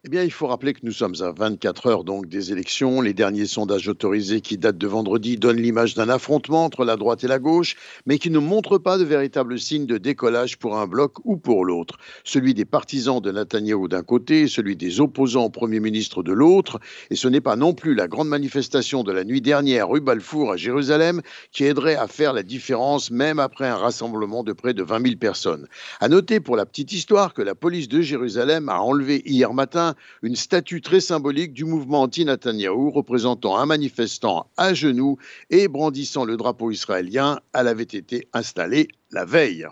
Eh 0.05 0.09
bien, 0.09 0.23
il 0.23 0.31
faut 0.31 0.47
rappeler 0.47 0.73
que 0.73 0.81
nous 0.83 0.91
sommes 0.91 1.15
à 1.21 1.31
24 1.31 1.87
heures 1.87 2.03
donc 2.03 2.27
des 2.27 2.51
élections. 2.51 2.99
Les 2.99 3.13
derniers 3.13 3.45
sondages 3.45 3.87
autorisés 3.87 4.41
qui 4.41 4.57
datent 4.57 4.77
de 4.77 4.85
vendredi 4.85 5.37
donnent 5.37 5.61
l'image 5.61 5.93
d'un 5.93 6.09
affrontement 6.09 6.65
entre 6.65 6.83
la 6.83 6.97
droite 6.97 7.23
et 7.23 7.29
la 7.29 7.39
gauche, 7.39 7.77
mais 8.05 8.17
qui 8.17 8.29
ne 8.29 8.39
montrent 8.39 8.79
pas 8.79 8.97
de 8.97 9.05
véritables 9.05 9.57
signes 9.57 9.85
de 9.85 9.97
décollage 9.97 10.57
pour 10.57 10.77
un 10.77 10.87
bloc 10.87 11.19
ou 11.23 11.37
pour 11.37 11.63
l'autre. 11.63 11.99
Celui 12.25 12.53
des 12.53 12.65
partisans 12.65 13.21
de 13.21 13.31
Netanyahou 13.31 13.87
d'un 13.87 14.03
côté, 14.03 14.49
celui 14.49 14.75
des 14.75 14.99
opposants 14.99 15.45
au 15.45 15.49
Premier 15.49 15.79
ministre 15.79 16.21
de 16.21 16.33
l'autre. 16.33 16.81
Et 17.09 17.15
ce 17.15 17.29
n'est 17.29 17.39
pas 17.39 17.55
non 17.55 17.73
plus 17.73 17.95
la 17.95 18.09
grande 18.09 18.27
manifestation 18.27 19.05
de 19.05 19.13
la 19.13 19.23
nuit 19.23 19.39
dernière 19.39 19.87
rue 19.87 20.01
Balfour 20.01 20.51
à 20.51 20.57
Jérusalem 20.57 21.21
qui 21.53 21.63
aiderait 21.63 21.95
à 21.95 22.07
faire 22.09 22.33
la 22.33 22.43
différence, 22.43 23.09
même 23.09 23.39
après 23.39 23.69
un 23.69 23.77
rassemblement 23.77 24.43
de 24.43 24.51
près 24.51 24.73
de 24.73 24.83
20 24.83 25.01
000 25.01 25.15
personnes. 25.15 25.65
À 26.01 26.09
noter 26.09 26.41
pour 26.41 26.57
la 26.57 26.65
petite 26.65 26.91
histoire 26.91 27.33
que 27.33 27.41
la 27.41 27.55
police 27.55 27.87
de 27.87 28.01
Jérusalem 28.01 28.67
a 28.67 28.81
enlevé 28.81 29.21
hier 29.25 29.53
matin 29.53 29.92
une 30.21 30.35
statue 30.35 30.81
très 30.81 30.99
symbolique 30.99 31.53
du 31.53 31.65
mouvement 31.65 32.01
anti-Netanyahou 32.01 32.91
représentant 32.91 33.57
un 33.57 33.65
manifestant 33.65 34.47
à 34.57 34.73
genoux 34.73 35.17
et 35.49 35.67
brandissant 35.67 36.25
le 36.25 36.37
drapeau 36.37 36.71
israélien. 36.71 37.39
Elle 37.53 37.67
avait 37.67 37.83
été 37.83 38.27
installée 38.33 38.87
la 39.11 39.25
veille. 39.25 39.67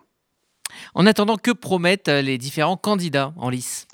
En 0.93 1.05
attendant, 1.05 1.37
que 1.37 1.51
promettent 1.51 2.07
les 2.07 2.37
différents 2.37 2.77
candidats 2.77 3.33
en 3.37 3.49
lice? 3.49 3.87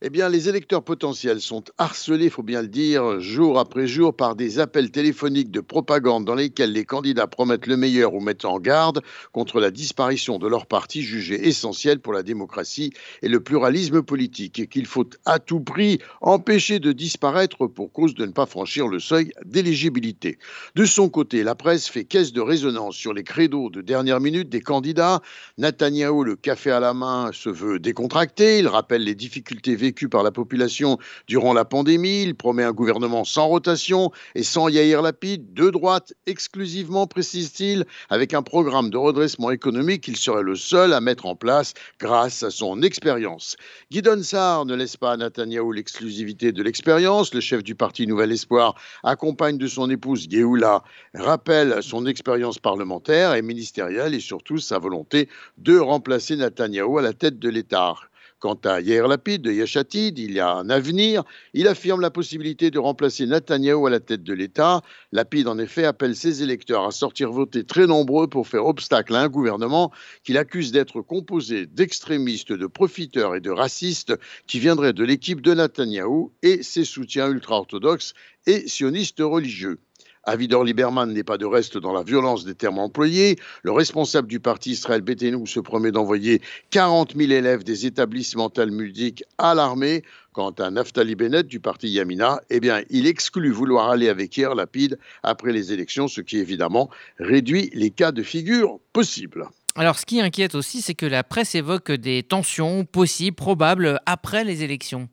Eh 0.00 0.10
bien, 0.10 0.28
les 0.28 0.48
électeurs 0.48 0.84
potentiels 0.84 1.40
sont 1.40 1.64
harcelés, 1.76 2.26
il 2.26 2.30
faut 2.30 2.44
bien 2.44 2.62
le 2.62 2.68
dire, 2.68 3.18
jour 3.18 3.58
après 3.58 3.88
jour 3.88 4.14
par 4.14 4.36
des 4.36 4.60
appels 4.60 4.92
téléphoniques 4.92 5.50
de 5.50 5.60
propagande 5.60 6.24
dans 6.24 6.36
lesquels 6.36 6.72
les 6.72 6.84
candidats 6.84 7.26
promettent 7.26 7.66
le 7.66 7.76
meilleur 7.76 8.14
ou 8.14 8.20
mettent 8.20 8.44
en 8.44 8.60
garde 8.60 9.02
contre 9.32 9.58
la 9.58 9.72
disparition 9.72 10.38
de 10.38 10.46
leur 10.46 10.66
parti 10.66 11.02
jugé 11.02 11.48
essentiel 11.48 11.98
pour 11.98 12.12
la 12.12 12.22
démocratie 12.22 12.92
et 13.22 13.28
le 13.28 13.40
pluralisme 13.40 14.02
politique 14.02 14.60
et 14.60 14.68
qu'il 14.68 14.86
faut 14.86 15.08
à 15.24 15.40
tout 15.40 15.58
prix 15.58 15.98
empêcher 16.20 16.78
de 16.78 16.92
disparaître 16.92 17.66
pour 17.66 17.92
cause 17.92 18.14
de 18.14 18.24
ne 18.24 18.30
pas 18.30 18.46
franchir 18.46 18.86
le 18.86 19.00
seuil 19.00 19.32
d'éligibilité. 19.44 20.38
De 20.76 20.84
son 20.84 21.08
côté, 21.08 21.42
la 21.42 21.56
presse 21.56 21.88
fait 21.88 22.04
caisse 22.04 22.32
de 22.32 22.40
résonance 22.40 22.94
sur 22.94 23.12
les 23.12 23.24
credos 23.24 23.68
de 23.70 23.80
dernière 23.80 24.20
minute 24.20 24.48
des 24.48 24.60
candidats. 24.60 25.22
Netanyahou, 25.58 26.22
le 26.22 26.36
café 26.36 26.70
à 26.70 26.78
la 26.78 26.94
main, 26.94 27.30
se 27.32 27.48
veut 27.48 27.80
décontracté. 27.80 28.60
Il 28.60 28.68
rappelle 28.68 29.02
les 29.02 29.16
difficultés 29.16 29.74
vécu 29.88 30.08
par 30.10 30.22
la 30.22 30.30
population 30.30 30.98
durant 31.28 31.54
la 31.54 31.64
pandémie. 31.64 32.22
Il 32.22 32.34
promet 32.34 32.62
un 32.62 32.72
gouvernement 32.72 33.24
sans 33.24 33.48
rotation 33.48 34.10
et 34.34 34.42
sans 34.42 34.68
Yair 34.68 35.00
Lapid, 35.00 35.54
de 35.54 35.70
droite 35.70 36.12
exclusivement, 36.26 37.06
précise-t-il, 37.06 37.86
avec 38.10 38.34
un 38.34 38.42
programme 38.42 38.90
de 38.90 38.98
redressement 38.98 39.50
économique 39.50 40.02
qu'il 40.02 40.18
serait 40.18 40.42
le 40.42 40.56
seul 40.56 40.92
à 40.92 41.00
mettre 41.00 41.24
en 41.24 41.36
place 41.36 41.72
grâce 41.98 42.42
à 42.42 42.50
son 42.50 42.82
expérience. 42.82 43.56
Guidon 43.90 44.22
Sarr 44.22 44.66
ne 44.66 44.74
laisse 44.74 44.98
pas 44.98 45.12
à 45.12 45.16
Netanyahou 45.16 45.72
l'exclusivité 45.72 46.52
de 46.52 46.62
l'expérience. 46.62 47.32
Le 47.32 47.40
chef 47.40 47.62
du 47.62 47.74
parti 47.74 48.06
Nouvel 48.06 48.32
Espoir 48.32 48.74
accompagne 49.04 49.56
de 49.56 49.66
son 49.66 49.88
épouse 49.88 50.26
Geoula, 50.30 50.82
rappelle 51.14 51.78
son 51.82 52.04
expérience 52.04 52.58
parlementaire 52.58 53.32
et 53.34 53.42
ministérielle 53.42 54.12
et 54.12 54.20
surtout 54.20 54.58
sa 54.58 54.78
volonté 54.78 55.30
de 55.56 55.78
remplacer 55.78 56.36
Netanyahou 56.36 56.98
à 56.98 57.02
la 57.02 57.14
tête 57.14 57.38
de 57.38 57.48
l'État. 57.48 57.94
Quant 58.40 58.58
à 58.64 58.80
Yair 58.80 59.08
Lapid 59.08 59.42
de 59.42 59.50
Yachatid, 59.50 60.16
il 60.16 60.32
y 60.32 60.38
a 60.38 60.52
un 60.52 60.70
avenir. 60.70 61.24
Il 61.54 61.66
affirme 61.66 62.00
la 62.00 62.12
possibilité 62.12 62.70
de 62.70 62.78
remplacer 62.78 63.26
Netanyahou 63.26 63.88
à 63.88 63.90
la 63.90 63.98
tête 63.98 64.22
de 64.22 64.32
l'État. 64.32 64.82
Lapid, 65.10 65.48
en 65.48 65.58
effet, 65.58 65.84
appelle 65.84 66.14
ses 66.14 66.40
électeurs 66.44 66.84
à 66.84 66.92
sortir 66.92 67.32
voter 67.32 67.64
très 67.64 67.88
nombreux 67.88 68.28
pour 68.28 68.46
faire 68.46 68.66
obstacle 68.66 69.16
à 69.16 69.22
un 69.22 69.28
gouvernement 69.28 69.90
qu'il 70.22 70.38
accuse 70.38 70.70
d'être 70.70 71.00
composé 71.00 71.66
d'extrémistes, 71.66 72.52
de 72.52 72.66
profiteurs 72.68 73.34
et 73.34 73.40
de 73.40 73.50
racistes 73.50 74.14
qui 74.46 74.60
viendraient 74.60 74.92
de 74.92 75.02
l'équipe 75.02 75.40
de 75.40 75.54
Netanyahou 75.54 76.32
et 76.42 76.62
ses 76.62 76.84
soutiens 76.84 77.28
ultra-orthodoxes 77.28 78.14
et 78.46 78.68
sionistes 78.68 79.20
religieux. 79.20 79.80
Avidor 80.28 80.62
Lieberman 80.62 81.10
n'est 81.10 81.24
pas 81.24 81.38
de 81.38 81.46
reste 81.46 81.78
dans 81.78 81.94
la 81.94 82.02
violence 82.02 82.44
des 82.44 82.54
termes 82.54 82.78
employés. 82.78 83.36
Le 83.62 83.72
responsable 83.72 84.28
du 84.28 84.40
parti 84.40 84.72
Israël 84.72 85.00
Betenu 85.00 85.46
se 85.46 85.58
promet 85.58 85.90
d'envoyer 85.90 86.42
40 86.70 87.16
000 87.16 87.32
élèves 87.32 87.64
des 87.64 87.86
établissements 87.86 88.50
talmudiques 88.50 89.24
à 89.38 89.54
l'armée. 89.54 90.02
Quant 90.32 90.50
à 90.50 90.70
Naftali 90.70 91.14
Bennett 91.14 91.46
du 91.46 91.60
parti 91.60 91.88
Yamina, 91.88 92.42
eh 92.50 92.60
bien, 92.60 92.82
il 92.90 93.06
exclut 93.06 93.50
vouloir 93.50 93.88
aller 93.88 94.10
avec 94.10 94.36
Yair 94.36 94.54
Lapide 94.54 94.98
après 95.22 95.50
les 95.50 95.72
élections, 95.72 96.08
ce 96.08 96.20
qui 96.20 96.36
évidemment 96.36 96.90
réduit 97.18 97.70
les 97.72 97.90
cas 97.90 98.12
de 98.12 98.22
figure 98.22 98.80
possibles. 98.92 99.48
Alors, 99.76 99.98
ce 99.98 100.04
qui 100.04 100.20
inquiète 100.20 100.54
aussi, 100.54 100.82
c'est 100.82 100.94
que 100.94 101.06
la 101.06 101.24
presse 101.24 101.54
évoque 101.54 101.90
des 101.90 102.22
tensions 102.22 102.84
possibles, 102.84 103.34
probables 103.34 103.98
après 104.04 104.44
les 104.44 104.62
élections. 104.62 105.08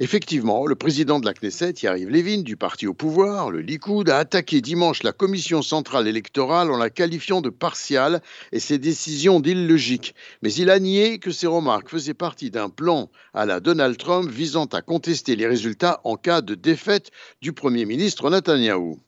Effectivement, 0.00 0.64
le 0.64 0.76
président 0.76 1.18
de 1.18 1.26
la 1.26 1.34
Knesset, 1.34 1.74
Yariv 1.82 2.08
Levin, 2.08 2.42
du 2.42 2.56
parti 2.56 2.86
au 2.86 2.94
pouvoir, 2.94 3.50
le 3.50 3.60
Likoud, 3.60 4.08
a 4.08 4.18
attaqué 4.18 4.60
dimanche 4.60 5.02
la 5.02 5.10
commission 5.10 5.60
centrale 5.60 6.06
électorale 6.06 6.70
en 6.70 6.76
la 6.76 6.88
qualifiant 6.88 7.40
de 7.40 7.50
partiale 7.50 8.22
et 8.52 8.60
ses 8.60 8.78
décisions 8.78 9.40
d'illogiques. 9.40 10.14
Mais 10.40 10.52
il 10.54 10.70
a 10.70 10.78
nié 10.78 11.18
que 11.18 11.32
ces 11.32 11.48
remarques 11.48 11.88
faisaient 11.88 12.14
partie 12.14 12.52
d'un 12.52 12.68
plan 12.68 13.10
à 13.34 13.44
la 13.44 13.58
Donald 13.58 13.96
Trump 13.96 14.30
visant 14.30 14.66
à 14.66 14.82
contester 14.82 15.34
les 15.34 15.48
résultats 15.48 16.00
en 16.04 16.14
cas 16.14 16.42
de 16.42 16.54
défaite 16.54 17.10
du 17.42 17.52
Premier 17.52 17.84
ministre 17.84 18.30
Netanyahou. 18.30 19.00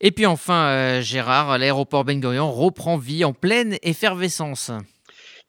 Et 0.00 0.12
puis 0.12 0.26
enfin, 0.26 0.68
euh, 0.68 1.02
Gérard, 1.02 1.58
l'aéroport 1.58 2.04
Ben 2.04 2.20
Gurion 2.20 2.52
reprend 2.52 2.98
vie 2.98 3.24
en 3.24 3.32
pleine 3.32 3.78
effervescence. 3.82 4.70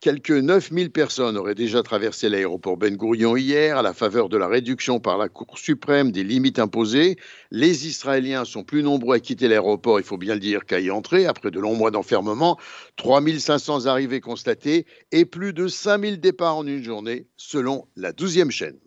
Quelques 0.01 0.31
9000 0.31 0.91
personnes 0.91 1.35
auraient 1.35 1.55
déjà 1.55 1.83
traversé 1.83 2.29
l'aéroport 2.29 2.77
Ben 2.77 2.95
Gurion 2.95 3.35
hier 3.35 3.77
à 3.77 3.81
la 3.81 3.93
faveur 3.93 4.29
de 4.29 4.37
la 4.37 4.47
réduction 4.47 5.01
par 5.01 5.17
la 5.17 5.27
Cour 5.27 5.59
suprême 5.59 6.13
des 6.13 6.23
limites 6.23 6.57
imposées. 6.57 7.17
Les 7.51 7.85
Israéliens 7.85 8.45
sont 8.45 8.63
plus 8.63 8.81
nombreux 8.81 9.17
à 9.17 9.19
quitter 9.19 9.49
l'aéroport, 9.49 9.99
il 9.99 10.05
faut 10.05 10.17
bien 10.17 10.35
le 10.35 10.39
dire, 10.39 10.63
qu'à 10.65 10.79
y 10.79 10.89
entrer 10.89 11.25
après 11.25 11.51
de 11.51 11.59
longs 11.59 11.75
mois 11.75 11.91
d'enfermement. 11.91 12.57
3500 12.95 13.87
arrivées 13.87 14.21
constatées 14.21 14.85
et 15.11 15.25
plus 15.25 15.51
de 15.51 15.67
5000 15.67 16.21
départs 16.21 16.55
en 16.55 16.65
une 16.65 16.81
journée, 16.81 17.27
selon 17.35 17.85
la 17.97 18.13
12e 18.13 18.51
chaîne. 18.51 18.79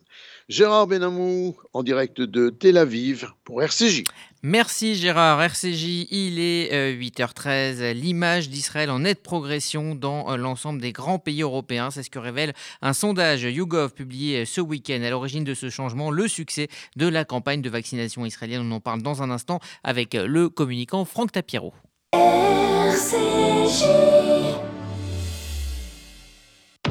Gérard 0.53 0.87
Benamou 0.87 1.57
en 1.73 1.83
direct 1.83 2.21
de 2.21 2.51
Tel 2.51 2.77
Aviv 2.77 3.27
pour 3.43 3.63
RCJ. 3.63 4.05
Merci 4.43 4.97
Gérard. 4.97 5.41
RCJ, 5.41 6.09
il 6.11 6.39
est 6.41 6.95
8h13. 6.95 7.81
Euh, 7.81 7.93
L'image 7.95 8.51
d'Israël 8.51 8.91
en 8.91 8.99
nette 8.99 9.23
progression 9.23 9.95
dans 9.95 10.31
euh, 10.31 10.37
l'ensemble 10.37 10.83
des 10.83 10.93
grands 10.93 11.19
pays 11.19 11.41
européens. 11.41 11.91
C'est 11.91 12.03
ce 12.03 12.11
que 12.11 12.19
révèle 12.19 12.53
un 12.83 12.93
sondage 12.93 13.45
YouGov 13.45 13.95
publié 13.95 14.43
euh, 14.43 14.45
ce 14.45 14.61
week-end. 14.61 15.01
À 15.03 15.09
l'origine 15.09 15.45
de 15.45 15.55
ce 15.55 15.71
changement, 15.71 16.11
le 16.11 16.29
succès 16.29 16.69
de 16.97 17.09
la 17.09 17.25
campagne 17.25 17.63
de 17.63 17.71
vaccination 17.71 18.27
israélienne. 18.27 18.71
On 18.71 18.73
en 18.73 18.81
parle 18.81 19.01
dans 19.01 19.23
un 19.23 19.31
instant 19.31 19.59
avec 19.83 20.13
le 20.13 20.51
communicant 20.51 21.07
Franck 21.07 21.33
Tapiro. 21.33 21.73
RCJ. 22.13 23.42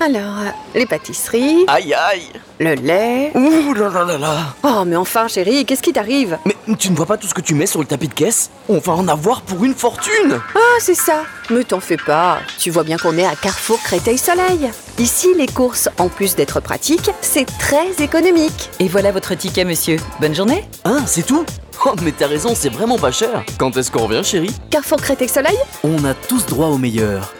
Alors, 0.00 0.38
euh, 0.40 0.48
les 0.74 0.84
pâtisseries. 0.86 1.64
Aïe 1.68 1.94
aïe 1.94 2.24
Le 2.58 2.74
lait. 2.74 3.30
Ouh 3.36 3.72
là 3.72 3.88
là 3.88 4.04
là 4.04 4.18
là 4.18 4.36
Oh, 4.64 4.82
mais 4.84 4.96
enfin, 4.96 5.28
chérie, 5.28 5.64
qu'est-ce 5.64 5.82
qui 5.82 5.92
t'arrive? 5.92 6.38
Mais 6.44 6.56
tu 6.76 6.90
ne 6.90 6.96
vois 6.96 7.06
pas 7.06 7.16
tout 7.16 7.28
ce 7.28 7.34
que 7.34 7.40
tu 7.40 7.54
mets 7.54 7.66
sur 7.66 7.78
le 7.78 7.86
tapis 7.86 8.08
de 8.08 8.14
caisse? 8.14 8.50
On 8.68 8.78
va 8.78 8.94
en 8.94 9.06
avoir 9.06 9.42
pour 9.42 9.62
une 9.64 9.74
fortune 9.76 10.40
Ah, 10.56 10.58
c'est 10.80 10.96
ça 10.96 11.22
Mais 11.50 11.62
t'en 11.62 11.78
fais 11.78 11.96
pas. 11.98 12.38
Tu 12.58 12.70
vois 12.70 12.82
bien 12.82 12.96
qu'on 12.96 13.16
est 13.16 13.24
à 13.24 13.36
Carrefour 13.36 13.78
Créteil 13.80 14.18
Soleil. 14.18 14.70
Ici, 14.98 15.28
les 15.36 15.46
courses, 15.46 15.88
en 15.98 16.08
plus 16.08 16.34
d'être 16.34 16.58
pratiques, 16.58 17.10
c'est 17.20 17.46
très 17.60 17.92
économique. 18.02 18.70
Et 18.80 18.88
voilà 18.88 19.12
votre 19.12 19.34
ticket, 19.36 19.64
monsieur. 19.64 19.98
Bonne 20.20 20.34
journée 20.34 20.64
Hein, 20.84 20.98
c'est 21.06 21.24
tout? 21.24 21.44
Oh, 21.86 21.92
mais 22.02 22.10
t'as 22.10 22.26
raison, 22.26 22.54
c'est 22.56 22.72
vraiment 22.72 22.98
pas 22.98 23.12
cher. 23.12 23.44
Quand 23.56 23.76
est-ce 23.76 23.90
qu'on 23.92 24.06
revient, 24.08 24.24
chérie? 24.24 24.54
Carrefour 24.70 24.98
Créteil 25.00 25.28
Soleil? 25.28 25.56
On 25.84 26.04
a 26.04 26.14
tous 26.14 26.44
droit 26.46 26.66
au 26.66 26.78
meilleur. 26.78 27.32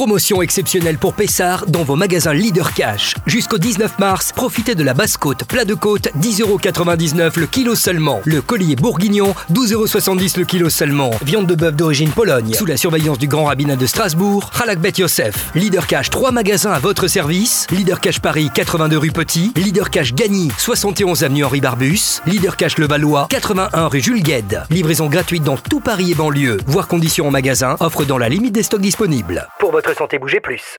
Promotion 0.00 0.40
exceptionnelle 0.40 0.96
pour 0.96 1.12
Pessard 1.12 1.66
dans 1.66 1.84
vos 1.84 1.94
magasins 1.94 2.32
Leader 2.32 2.72
Cash. 2.72 3.12
Jusqu'au 3.26 3.58
19 3.58 3.98
mars, 3.98 4.32
profitez 4.34 4.74
de 4.74 4.82
la 4.82 4.94
basse 4.94 5.18
côte, 5.18 5.44
plat 5.44 5.66
de 5.66 5.74
côte, 5.74 6.08
10,99€ 6.18 7.38
le 7.38 7.44
kilo 7.44 7.74
seulement. 7.74 8.22
Le 8.24 8.40
collier 8.40 8.76
bourguignon, 8.76 9.34
12,70€ 9.52 10.38
le 10.38 10.46
kilo 10.46 10.70
seulement. 10.70 11.10
Viande 11.22 11.44
de 11.48 11.54
bœuf 11.54 11.76
d'origine 11.76 12.08
Pologne, 12.08 12.54
sous 12.54 12.64
la 12.64 12.78
surveillance 12.78 13.18
du 13.18 13.28
grand 13.28 13.44
rabbinat 13.44 13.76
de 13.76 13.84
Strasbourg, 13.84 14.50
Halak 14.58 14.78
Bet 14.78 14.92
Yosef. 14.96 15.50
Leader 15.54 15.86
Cash, 15.86 16.08
3 16.08 16.32
magasins 16.32 16.72
à 16.72 16.78
votre 16.78 17.06
service. 17.06 17.66
Leader 17.70 18.00
Cash 18.00 18.20
Paris, 18.20 18.48
82 18.54 18.96
rue 18.96 19.10
Petit. 19.10 19.52
Leader 19.54 19.90
Cash 19.90 20.14
Gagny, 20.14 20.50
71 20.56 21.24
avenue 21.24 21.44
Henri 21.44 21.60
Barbus. 21.60 22.22
Leader 22.26 22.56
Cash 22.56 22.78
Levallois, 22.78 23.26
81 23.28 23.88
rue 23.88 24.00
Jules 24.00 24.22
Gued. 24.22 24.62
Livraison 24.70 25.08
gratuite 25.08 25.42
dans 25.42 25.58
tout 25.58 25.80
Paris 25.80 26.12
et 26.12 26.14
banlieue. 26.14 26.56
Voir 26.66 26.88
conditions 26.88 27.28
en 27.28 27.30
magasin, 27.30 27.76
offre 27.80 28.06
dans 28.06 28.16
la 28.16 28.30
limite 28.30 28.54
des 28.54 28.62
stocks 28.62 28.80
disponibles. 28.80 29.46
Santé, 29.94 30.18
bougez 30.18 30.40
plus. 30.40 30.76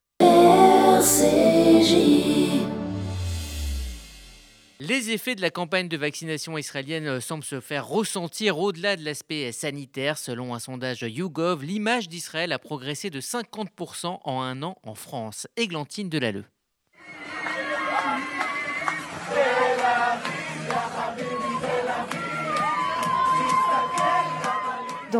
Les 4.84 5.10
effets 5.10 5.36
de 5.36 5.40
la 5.40 5.50
campagne 5.50 5.88
de 5.88 5.96
vaccination 5.96 6.58
israélienne 6.58 7.06
euh, 7.06 7.20
semblent 7.20 7.44
se 7.44 7.60
faire 7.60 7.86
ressentir 7.86 8.58
au-delà 8.58 8.96
de 8.96 9.04
l'aspect 9.04 9.52
sanitaire. 9.52 10.18
Selon 10.18 10.54
un 10.54 10.58
sondage 10.58 11.02
YouGov, 11.02 11.62
l'image 11.62 12.08
d'Israël 12.08 12.52
a 12.52 12.58
progressé 12.58 13.08
de 13.08 13.20
50% 13.20 14.18
en 14.24 14.42
un 14.42 14.62
an 14.64 14.76
en 14.82 14.96
France. 14.96 15.46
Églantine 15.56 16.08
Delalleux. 16.08 16.44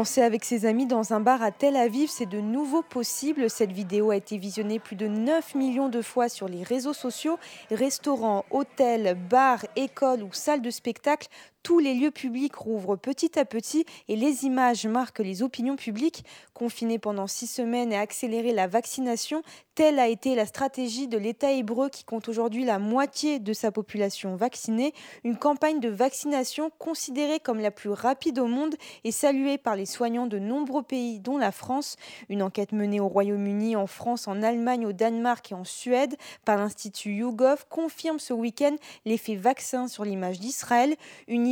Danser 0.02 0.22
avec 0.22 0.44
ses 0.44 0.66
amis 0.66 0.86
dans 0.86 1.12
un 1.12 1.20
bar 1.20 1.42
à 1.42 1.52
Tel 1.52 1.76
Aviv, 1.76 2.10
c'est 2.10 2.26
de 2.26 2.40
nouveau 2.40 2.82
possible. 2.82 3.48
Cette 3.48 3.70
vidéo 3.70 4.10
a 4.10 4.16
été 4.16 4.36
visionnée 4.36 4.80
plus 4.80 4.96
de 4.96 5.06
9 5.06 5.54
millions 5.54 5.88
de 5.88 6.02
fois 6.02 6.28
sur 6.28 6.48
les 6.48 6.64
réseaux 6.64 6.92
sociaux. 6.92 7.38
Restaurants, 7.70 8.44
hôtels, 8.50 9.16
bars, 9.30 9.64
écoles 9.76 10.24
ou 10.24 10.32
salles 10.32 10.60
de 10.60 10.70
spectacle, 10.70 11.28
tous 11.62 11.78
les 11.78 11.94
lieux 11.94 12.10
publics 12.10 12.54
rouvrent 12.54 12.96
petit 12.96 13.38
à 13.38 13.44
petit 13.44 13.84
et 14.08 14.16
les 14.16 14.44
images 14.44 14.86
marquent 14.86 15.20
les 15.20 15.42
opinions 15.42 15.76
publiques. 15.76 16.24
Confinés 16.54 16.98
pendant 16.98 17.26
six 17.26 17.46
semaines 17.46 17.92
et 17.92 17.96
accélérer 17.96 18.52
la 18.52 18.66
vaccination, 18.66 19.42
telle 19.74 19.98
a 19.98 20.08
été 20.08 20.34
la 20.34 20.46
stratégie 20.46 21.08
de 21.08 21.18
l'État 21.18 21.52
hébreu 21.52 21.88
qui 21.88 22.04
compte 22.04 22.28
aujourd'hui 22.28 22.64
la 22.64 22.78
moitié 22.78 23.38
de 23.38 23.52
sa 23.52 23.70
population 23.72 24.36
vaccinée. 24.36 24.92
Une 25.24 25.36
campagne 25.36 25.80
de 25.80 25.88
vaccination 25.88 26.70
considérée 26.78 27.40
comme 27.40 27.60
la 27.60 27.70
plus 27.70 27.90
rapide 27.90 28.38
au 28.38 28.46
monde 28.46 28.74
et 29.04 29.12
saluée 29.12 29.58
par 29.58 29.76
les 29.76 29.86
soignants 29.86 30.26
de 30.26 30.38
nombreux 30.38 30.82
pays, 30.82 31.20
dont 31.20 31.38
la 31.38 31.52
France. 31.52 31.96
Une 32.28 32.42
enquête 32.42 32.72
menée 32.72 33.00
au 33.00 33.08
Royaume-Uni, 33.08 33.76
en 33.76 33.86
France, 33.86 34.28
en 34.28 34.42
Allemagne, 34.42 34.86
au 34.86 34.92
Danemark 34.92 35.52
et 35.52 35.54
en 35.54 35.64
Suède 35.64 36.16
par 36.44 36.58
l'Institut 36.58 37.14
YouGov 37.14 37.66
confirme 37.68 38.18
ce 38.18 38.32
week-end 38.32 38.74
l'effet 39.04 39.36
vaccin 39.36 39.88
sur 39.88 40.04
l'image 40.04 40.40
d'Israël. 40.40 40.94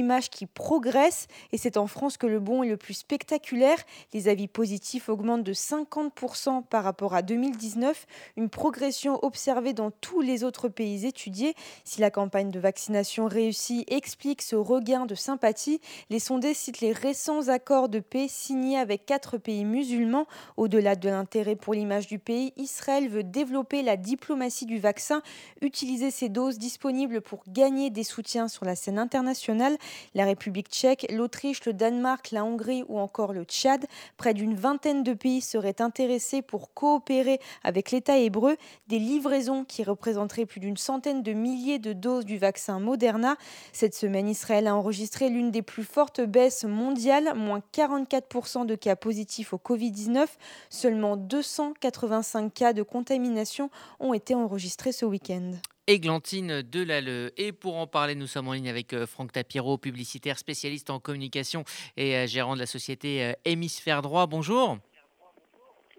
Image 0.00 0.30
qui 0.30 0.47
progresse 0.47 1.28
et 1.52 1.59
c'est 1.59 1.76
en 1.76 1.87
France 1.87 2.16
que 2.16 2.26
le 2.26 2.40
bon 2.40 2.62
est 2.62 2.69
le 2.69 2.76
plus 2.76 2.95
spectaculaire. 2.95 3.78
Les 4.12 4.28
avis 4.28 4.49
positifs 4.49 5.09
augmentent 5.09 5.45
de 5.45 5.52
50% 5.52 6.64
par 6.64 6.85
rapport 6.85 7.14
à 7.14 7.23
2019, 7.23 8.07
une 8.37 8.49
progression 8.49 9.25
observée 9.25 9.73
dans 9.73 9.90
tous 9.90 10.21
les 10.21 10.42
autres 10.42 10.69
pays 10.69 11.07
étudiés. 11.07 11.54
Si 11.85 12.00
la 12.00 12.11
campagne 12.11 12.50
de 12.50 12.59
vaccination 12.59 13.26
réussie 13.26 13.85
explique 13.88 14.42
ce 14.42 14.57
regain 14.57 15.07
de 15.07 15.14
sympathie, 15.14 15.80
les 16.09 16.19
sondés 16.19 16.54
citent 16.54 16.81
les 16.81 16.92
récents 16.92 17.48
accords 17.48 17.88
de 17.88 18.01
paix 18.01 18.27
signés 18.29 18.79
avec 18.79 19.07
quatre 19.07 19.38
pays 19.38 19.64
musulmans. 19.64 20.27
Au-delà 20.57 20.96
de 20.96 21.09
l'intérêt 21.09 21.57
pour 21.57 21.75
l'image 21.75 22.07
du 22.07 22.18
pays, 22.18 22.53
Israël 22.57 23.09
veut 23.09 23.22
développer 23.22 23.83
la 23.83 23.96
diplomatie 23.96 24.66
du 24.66 24.79
vaccin, 24.79 25.22
utiliser 25.61 26.11
ces 26.11 26.29
doses 26.29 26.59
disponibles 26.59 27.20
pour 27.20 27.42
gagner 27.48 27.90
des 27.90 28.05
soutiens 28.05 28.48
sur 28.48 28.64
la 28.64 28.77
scène 28.77 28.98
internationale. 28.98 29.77
La 30.14 30.24
République 30.24 30.68
tchèque, 30.68 31.07
l'Autriche, 31.11 31.64
le 31.64 31.72
Danemark, 31.72 32.31
la 32.31 32.44
Hongrie 32.44 32.85
ou 32.88 32.98
encore 32.98 33.33
le 33.33 33.44
Tchad, 33.44 33.87
près 34.16 34.35
d'une 34.35 34.55
vingtaine 34.55 35.03
de 35.03 35.12
pays 35.12 35.40
seraient 35.40 35.81
intéressés 35.81 36.42
pour 36.42 36.74
coopérer 36.74 37.40
avec 37.62 37.90
l'État 37.90 38.18
hébreu. 38.18 38.57
Des 38.88 38.98
livraisons 38.98 39.64
qui 39.64 39.85
représenteraient 39.85 40.46
plus 40.46 40.61
d'une 40.61 40.76
centaine 40.76 41.22
de 41.22 41.33
milliers 41.33 41.79
de 41.79 41.92
doses 41.92 42.24
du 42.24 42.38
vaccin 42.38 42.81
Moderna. 42.81 43.37
Cette 43.72 43.94
semaine, 43.94 44.29
Israël 44.29 44.66
a 44.66 44.74
enregistré 44.74 45.29
l'une 45.29 45.50
des 45.50 45.62
plus 45.62 45.85
fortes 45.85 46.20
baisses 46.20 46.64
mondiales, 46.64 47.35
moins 47.35 47.62
44% 47.72 48.66
de 48.66 48.74
cas 48.74 48.96
positifs 48.96 49.53
au 49.53 49.59
Covid-19. 49.59 50.26
Seulement 50.68 51.16
285 51.16 52.53
cas 52.53 52.72
de 52.72 52.83
contamination 52.83 53.70
ont 53.98 54.14
été 54.14 54.35
enregistrés 54.35 54.92
ce 54.92 55.05
week-end. 55.05 55.53
Églantine 55.90 56.62
Delalleux. 56.62 57.33
Et 57.37 57.50
pour 57.50 57.76
en 57.76 57.88
parler, 57.88 58.14
nous 58.14 58.29
sommes 58.29 58.46
en 58.46 58.53
ligne 58.53 58.68
avec 58.68 58.92
euh, 58.92 59.07
Franck 59.07 59.33
Tapiro, 59.33 59.76
publicitaire 59.76 60.38
spécialiste 60.38 60.88
en 60.88 61.00
communication 61.00 61.64
et 61.96 62.14
euh, 62.14 62.26
gérant 62.29 62.55
de 62.55 62.61
la 62.61 62.66
société 62.66 63.24
euh, 63.24 63.33
Hémisphère 63.44 64.00
Droit. 64.00 64.29
Bonjour. 64.29 64.79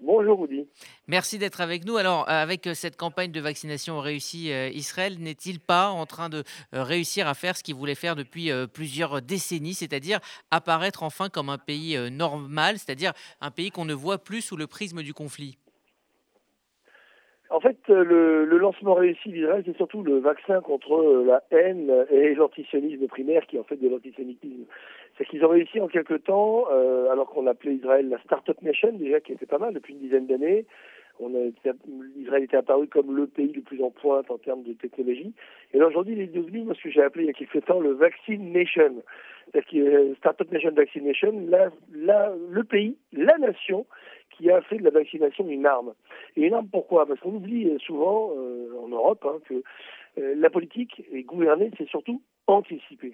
Bonjour 0.01 0.39
Rudy. 0.39 0.65
Merci 1.07 1.39
d'être 1.39 1.59
avec 1.59 1.83
nous. 1.83 1.97
Alors, 1.97 2.23
avec 2.29 2.69
cette 2.73 2.95
campagne 2.95 3.33
de 3.33 3.41
vaccination 3.41 3.99
réussie, 3.99 4.49
Israël 4.73 5.19
n'est-il 5.19 5.59
pas 5.59 5.89
en 5.89 6.07
train 6.07 6.27
de 6.27 6.43
réussir 6.71 7.27
à 7.27 7.35
faire 7.35 7.55
ce 7.55 7.61
qu'il 7.61 7.75
voulait 7.75 7.93
faire 7.93 8.15
depuis 8.15 8.49
plusieurs 8.73 9.21
décennies, 9.21 9.75
c'est-à-dire 9.75 10.19
apparaître 10.49 11.03
enfin 11.03 11.29
comme 11.29 11.49
un 11.49 11.59
pays 11.59 11.99
normal, 12.09 12.79
c'est-à-dire 12.79 13.13
un 13.41 13.51
pays 13.51 13.69
qu'on 13.69 13.85
ne 13.85 13.93
voit 13.93 14.17
plus 14.17 14.41
sous 14.41 14.57
le 14.57 14.65
prisme 14.65 15.03
du 15.03 15.13
conflit? 15.13 15.59
En 17.51 17.59
fait, 17.59 17.77
le, 17.87 18.45
le 18.45 18.57
lancement 18.57 18.93
réussi 18.93 19.29
d'Israël, 19.29 19.63
c'est 19.65 19.75
surtout 19.75 20.03
le 20.03 20.19
vaccin 20.19 20.61
contre 20.61 21.23
la 21.25 21.43
haine 21.51 21.91
et 22.09 22.33
l'antisionisme 22.33 23.07
primaire 23.07 23.45
qui 23.45 23.57
est 23.57 23.59
en 23.59 23.63
fait 23.63 23.75
de 23.75 23.89
l'antisémitisme. 23.89 24.65
C'est 25.17 25.25
qu'ils 25.25 25.43
ont 25.43 25.49
réussi 25.49 25.79
en 25.81 25.87
quelque 25.87 26.13
temps, 26.13 26.65
euh, 26.71 27.11
alors 27.11 27.29
qu'on 27.29 27.47
appelait 27.47 27.75
Israël 27.75 28.07
la 28.09 28.19
Startup 28.19 28.59
Nation, 28.61 28.93
déjà 28.93 29.19
qui 29.19 29.33
était 29.33 29.45
pas 29.45 29.57
mal 29.57 29.73
depuis 29.73 29.93
une 29.93 29.99
dizaine 29.99 30.27
d'années, 30.27 30.65
Israël 32.17 32.43
était 32.43 32.57
apparu 32.57 32.87
comme 32.87 33.15
le 33.15 33.27
pays 33.27 33.51
le 33.53 33.61
plus 33.61 33.83
en 33.83 33.91
pointe 33.91 34.31
en 34.31 34.37
termes 34.37 34.63
de 34.63 34.73
technologie. 34.73 35.33
Et 35.73 35.77
là, 35.77 35.87
aujourd'hui, 35.87 36.15
il 36.15 36.21
est 36.21 36.33
devenu, 36.33 36.65
ce 36.73 36.81
que 36.81 36.89
j'ai 36.89 37.03
appelé 37.03 37.25
il 37.25 37.27
y 37.27 37.29
a 37.29 37.33
quelques 37.33 37.65
temps, 37.65 37.79
le 37.79 37.91
Vaccine 37.91 38.51
Nation. 38.51 39.03
C'est-à-dire 39.51 40.15
Startup 40.17 40.51
Nation, 40.51 40.71
Vaccine 40.71 41.05
Nation, 41.05 41.45
la, 41.47 41.69
la, 41.93 42.33
le 42.49 42.63
pays, 42.63 42.97
la 43.13 43.37
nation 43.37 43.85
qui 44.41 44.49
a 44.49 44.61
fait 44.61 44.77
de 44.77 44.83
la 44.83 44.89
vaccination 44.89 45.47
une 45.47 45.65
arme. 45.65 45.93
Et 46.35 46.47
une 46.47 46.53
arme 46.53 46.67
pourquoi? 46.67 47.05
Parce 47.05 47.19
qu'on 47.19 47.35
oublie 47.35 47.77
souvent 47.85 48.33
euh, 48.35 48.73
en 48.83 48.87
Europe 48.87 49.25
hein, 49.27 49.39
que 49.45 49.61
euh, 50.17 50.35
la 50.35 50.49
politique 50.49 51.03
et 51.11 51.23
gouverner, 51.23 51.69
c'est 51.77 51.87
surtout 51.87 52.21
anticiper. 52.47 53.13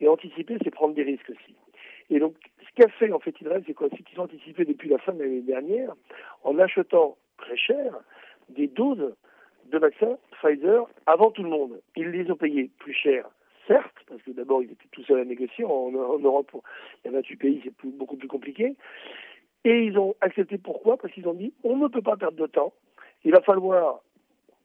Et 0.00 0.08
anticiper, 0.08 0.56
c'est 0.62 0.70
prendre 0.70 0.94
des 0.94 1.04
risques 1.04 1.30
aussi. 1.30 1.54
Et 2.10 2.18
donc, 2.18 2.34
ce 2.60 2.82
qu'a 2.82 2.88
fait 2.88 3.12
en 3.12 3.20
fait 3.20 3.40
Israël, 3.40 3.62
c'est 3.66 3.74
quoi? 3.74 3.88
C'est 3.96 4.02
qu'ils 4.02 4.18
ont 4.20 4.24
anticipé 4.24 4.64
depuis 4.64 4.88
la 4.88 4.98
fin 4.98 5.12
de 5.12 5.22
l'année 5.22 5.42
dernière 5.42 5.94
en 6.42 6.58
achetant 6.58 7.16
très 7.38 7.56
cher 7.56 7.94
des 8.48 8.66
doses 8.66 9.14
de 9.70 9.78
vaccins 9.78 10.18
Pfizer 10.32 10.86
avant 11.06 11.30
tout 11.30 11.44
le 11.44 11.48
monde. 11.48 11.80
Ils 11.96 12.10
les 12.10 12.30
ont 12.30 12.36
payées 12.36 12.70
plus 12.78 12.92
cher, 12.92 13.26
certes, 13.66 13.96
parce 14.08 14.20
que 14.22 14.32
d'abord 14.32 14.62
ils 14.62 14.72
étaient 14.72 14.88
tout 14.90 15.02
seuls 15.04 15.20
à 15.20 15.24
négocier. 15.24 15.64
En 15.64 15.90
Europe, 15.92 16.50
il 17.04 17.12
y 17.12 17.14
a 17.14 17.16
28 17.16 17.36
pays, 17.36 17.60
c'est 17.64 17.72
beaucoup 17.84 18.16
plus 18.16 18.28
compliqué. 18.28 18.76
Et 19.64 19.84
ils 19.84 19.98
ont 19.98 20.14
accepté 20.20 20.58
pourquoi? 20.58 20.96
Parce 20.96 21.12
qu'ils 21.12 21.28
ont 21.28 21.34
dit 21.34 21.52
on 21.62 21.76
ne 21.76 21.88
peut 21.88 22.02
pas 22.02 22.16
perdre 22.16 22.36
de 22.36 22.46
temps. 22.46 22.72
Il 23.24 23.32
va 23.32 23.40
falloir 23.40 24.00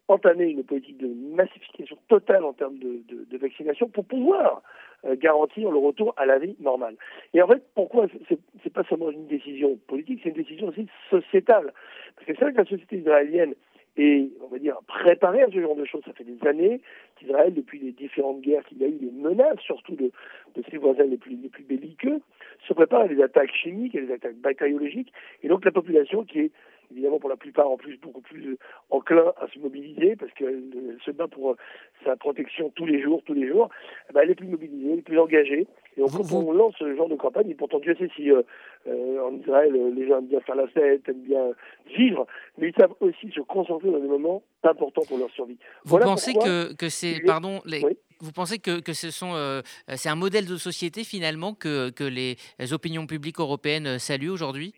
entamer 0.09 0.45
une 0.45 0.63
politique 0.63 0.97
de 0.97 1.07
massification 1.35 1.97
totale 2.07 2.43
en 2.43 2.53
termes 2.53 2.79
de, 2.79 3.37
vaccination 3.37 3.87
pour 3.87 4.03
pouvoir 4.05 4.61
euh, 5.05 5.15
garantir 5.15 5.71
le 5.71 5.77
retour 5.77 6.13
à 6.17 6.25
la 6.25 6.39
vie 6.39 6.55
normale. 6.59 6.95
Et 7.33 7.41
en 7.41 7.47
fait, 7.47 7.63
pourquoi 7.73 8.07
c'est 8.27 8.73
pas 8.73 8.83
seulement 8.83 9.11
une 9.11 9.27
décision 9.27 9.77
politique, 9.87 10.19
c'est 10.21 10.29
une 10.29 10.35
décision 10.35 10.67
aussi 10.67 10.87
sociétale. 11.09 11.71
Parce 12.15 12.27
que 12.27 12.33
c'est 12.33 12.41
vrai 12.41 12.51
que 12.51 12.57
la 12.57 12.65
société 12.65 12.97
israélienne 12.97 13.53
est, 14.01 14.29
on 14.41 14.47
va 14.47 14.59
dire, 14.59 14.77
préparée 14.87 15.41
à 15.41 15.47
ce 15.47 15.61
genre 15.61 15.75
de 15.75 15.85
choses. 15.85 16.01
Ça 16.05 16.13
fait 16.13 16.23
des 16.23 16.47
années 16.47 16.81
qu'Israël, 17.17 17.53
depuis 17.53 17.79
les 17.79 17.91
différentes 17.91 18.41
guerres 18.41 18.63
qu'il 18.65 18.83
a 18.83 18.87
eu, 18.87 18.97
les 19.01 19.11
menaces 19.11 19.59
surtout 19.59 19.95
de, 19.95 20.11
de 20.55 20.63
ses 20.69 20.77
voisins 20.77 21.03
les 21.03 21.17
plus, 21.17 21.35
les 21.35 21.49
plus 21.49 21.63
belliqueux, 21.63 22.19
se 22.67 22.73
prépare 22.73 23.01
à 23.01 23.07
des 23.07 23.21
attaques 23.21 23.53
chimiques, 23.53 23.95
à 23.95 24.01
des 24.01 24.11
attaques 24.11 24.37
bactériologiques. 24.37 25.11
Et 25.43 25.47
donc 25.47 25.65
la 25.65 25.71
population 25.71 26.23
qui 26.23 26.39
est 26.39 26.51
évidemment 26.91 27.19
pour 27.19 27.29
la 27.29 27.37
plupart 27.37 27.69
en 27.69 27.77
plus 27.77 27.97
beaucoup 27.97 28.21
plus 28.21 28.57
enclin 28.89 29.33
à 29.39 29.47
se 29.47 29.59
mobiliser 29.59 30.15
parce 30.15 30.31
qu'elle 30.33 30.97
se 31.05 31.11
bat 31.11 31.27
pour 31.27 31.55
sa 32.03 32.15
protection 32.15 32.71
tous 32.71 32.85
les 32.85 33.01
jours, 33.01 33.21
tous 33.25 33.33
les 33.33 33.47
jours, 33.47 33.69
eh 34.09 34.13
ben, 34.13 34.21
elle 34.23 34.31
est 34.31 34.35
plus 34.35 34.47
mobilisée, 34.47 34.93
elle 34.93 34.99
est 34.99 35.03
plus 35.03 35.19
engagée. 35.19 35.67
Et 35.99 36.01
donc, 36.01 36.11
quand 36.11 36.33
on 36.33 36.53
lance 36.53 36.75
ce 36.79 36.95
genre 36.95 37.09
de 37.09 37.15
campagne, 37.15 37.49
et 37.49 37.55
pourtant 37.55 37.79
Dieu 37.79 37.93
sait 37.99 38.09
si 38.15 38.31
euh, 38.31 38.41
euh, 38.87 39.27
en 39.27 39.35
Israël 39.35 39.73
les 39.95 40.07
gens 40.07 40.19
aiment 40.19 40.27
bien 40.27 40.39
faire 40.39 40.55
la 40.55 40.67
fête, 40.67 41.07
aiment 41.09 41.23
bien 41.23 41.51
vivre, 41.97 42.25
mais 42.57 42.69
ils 42.69 42.75
savent 42.79 42.95
aussi 43.01 43.29
se 43.31 43.41
concentrer 43.41 43.91
dans 43.91 43.99
des 43.99 44.07
moments 44.07 44.41
importants 44.63 45.01
pour 45.07 45.17
leur 45.17 45.29
survie. 45.31 45.57
Vous 45.83 45.97
pensez 45.97 46.33
que, 46.33 46.73
que 46.73 46.87
c'est, 46.87 47.19
pardon, 47.25 47.59
les, 47.65 47.81
vous 48.21 48.31
pensez 48.31 48.59
que, 48.59 48.79
que 48.79 48.93
ce 48.93 49.11
sont, 49.11 49.33
euh, 49.33 49.61
c'est 49.95 50.09
un 50.09 50.15
modèle 50.15 50.45
de 50.45 50.55
société 50.55 51.03
finalement 51.03 51.53
que, 51.53 51.89
que 51.89 52.05
les 52.05 52.37
opinions 52.71 53.05
publiques 53.05 53.39
européennes 53.39 53.99
saluent 53.99 54.29
aujourd'hui? 54.29 54.73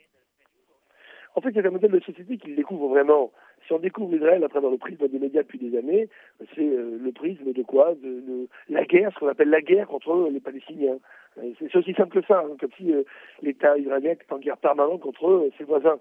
En 1.35 1.41
fait, 1.41 1.49
c'est 1.53 1.65
un 1.65 1.69
modèle 1.69 1.91
de 1.91 1.99
société 1.99 2.37
qu'ils 2.37 2.55
découvrent 2.55 2.89
vraiment. 2.89 3.31
Si 3.65 3.73
on 3.73 3.79
découvre 3.79 4.15
Israël 4.15 4.43
à 4.43 4.49
travers 4.49 4.69
le 4.69 4.77
prisme 4.77 5.07
des 5.07 5.19
médias 5.19 5.43
depuis 5.43 5.59
des 5.59 5.77
années, 5.77 6.09
c'est 6.55 6.61
euh, 6.61 6.97
le 7.01 7.11
prisme 7.11 7.53
de 7.53 7.63
quoi? 7.63 7.93
De, 7.95 8.47
la 8.69 8.85
guerre, 8.85 9.11
ce 9.13 9.19
qu'on 9.19 9.27
appelle 9.27 9.49
la 9.49 9.61
guerre 9.61 9.87
contre 9.87 10.29
les 10.31 10.39
Palestiniens. 10.39 10.97
Euh, 11.37 11.51
c'est 11.59 11.75
aussi 11.75 11.93
simple 11.93 12.21
que 12.21 12.25
ça, 12.27 12.39
hein, 12.39 12.55
comme 12.59 12.71
si 12.77 12.93
l'État 13.41 13.77
israélien 13.77 14.11
était 14.11 14.31
en 14.33 14.39
guerre 14.39 14.57
permanente 14.57 15.01
contre 15.01 15.49
ses 15.57 15.63
voisins. 15.63 15.99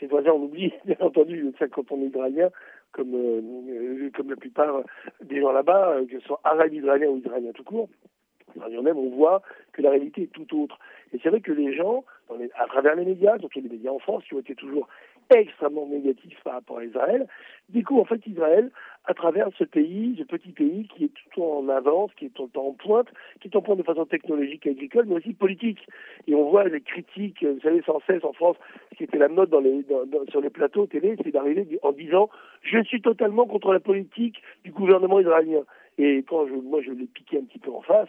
Ses 0.00 0.06
voisins, 0.06 0.32
on 0.32 0.42
oublie 0.42 0.72
bien 0.84 0.96
entendu 1.00 1.52
ça 1.58 1.68
quand 1.68 1.90
on 1.92 2.02
est 2.02 2.06
israélien, 2.06 2.50
comme, 2.92 3.14
euh, 3.14 4.10
comme 4.14 4.30
la 4.30 4.36
plupart 4.36 4.82
des 5.22 5.40
gens 5.40 5.52
là-bas, 5.52 5.94
euh, 5.94 6.06
que 6.06 6.20
ce 6.20 6.26
soit 6.26 6.40
arabes 6.44 6.72
israéliens 6.72 7.08
ou 7.08 7.18
israéliens 7.18 7.52
tout 7.52 7.64
court, 7.64 7.88
même 8.56 8.98
on 8.98 9.10
voit 9.10 9.42
que 9.72 9.80
la 9.80 9.90
réalité 9.90 10.22
est 10.22 10.32
tout 10.32 10.62
autre. 10.62 10.78
Et 11.12 11.18
c'est 11.22 11.30
vrai 11.30 11.40
que 11.40 11.52
les 11.52 11.74
gens, 11.74 12.04
à 12.56 12.66
travers 12.66 12.94
les 12.94 13.04
médias, 13.04 13.38
surtout 13.38 13.60
les 13.60 13.68
médias 13.68 13.90
en 13.90 13.98
France, 13.98 14.24
qui 14.24 14.34
ont 14.34 14.40
été 14.40 14.54
toujours 14.54 14.88
extrêmement 15.30 15.86
négatifs 15.86 16.40
par 16.44 16.54
rapport 16.54 16.78
à 16.78 16.84
Israël, 16.84 17.26
découvrent 17.68 18.02
en 18.02 18.04
fait 18.04 18.26
Israël 18.26 18.70
à 19.04 19.14
travers 19.14 19.48
ce 19.58 19.64
pays, 19.64 20.14
ce 20.18 20.24
petit 20.24 20.52
pays 20.52 20.86
qui 20.88 21.04
est 21.04 21.10
tout 21.32 21.42
en 21.42 21.68
avance, 21.68 22.10
qui 22.16 22.26
est 22.26 22.34
tout 22.34 22.44
le 22.44 22.48
temps 22.50 22.66
en 22.66 22.72
pointe, 22.72 23.08
qui 23.40 23.48
est 23.48 23.56
en 23.56 23.62
pointe 23.62 23.78
de 23.78 23.82
façon 23.82 24.04
technologique 24.04 24.66
et 24.66 24.70
agricole, 24.70 25.06
mais 25.06 25.16
aussi 25.16 25.32
politique. 25.32 25.86
Et 26.26 26.34
on 26.34 26.50
voit 26.50 26.64
les 26.68 26.80
critiques, 26.80 27.44
vous 27.44 27.60
savez, 27.60 27.82
sans 27.82 28.00
cesse 28.06 28.24
en 28.24 28.32
France, 28.32 28.56
ce 28.92 28.98
qui 28.98 29.04
était 29.04 29.18
la 29.18 29.28
mode 29.28 29.50
sur 30.30 30.40
les 30.40 30.50
plateaux 30.50 30.86
télé, 30.86 31.16
c'est 31.22 31.32
d'arriver 31.32 31.78
en 31.82 31.92
disant 31.92 32.30
«je 32.62 32.82
suis 32.84 33.00
totalement 33.00 33.46
contre 33.46 33.72
la 33.72 33.80
politique 33.80 34.42
du 34.64 34.70
gouvernement 34.70 35.18
israélien». 35.18 35.62
Et 35.98 36.22
quand 36.26 36.46
moi 36.62 36.80
je 36.80 36.90
l'ai 36.90 37.06
piqué 37.06 37.38
un 37.38 37.44
petit 37.44 37.58
peu 37.58 37.70
en 37.70 37.82
face, 37.82 38.08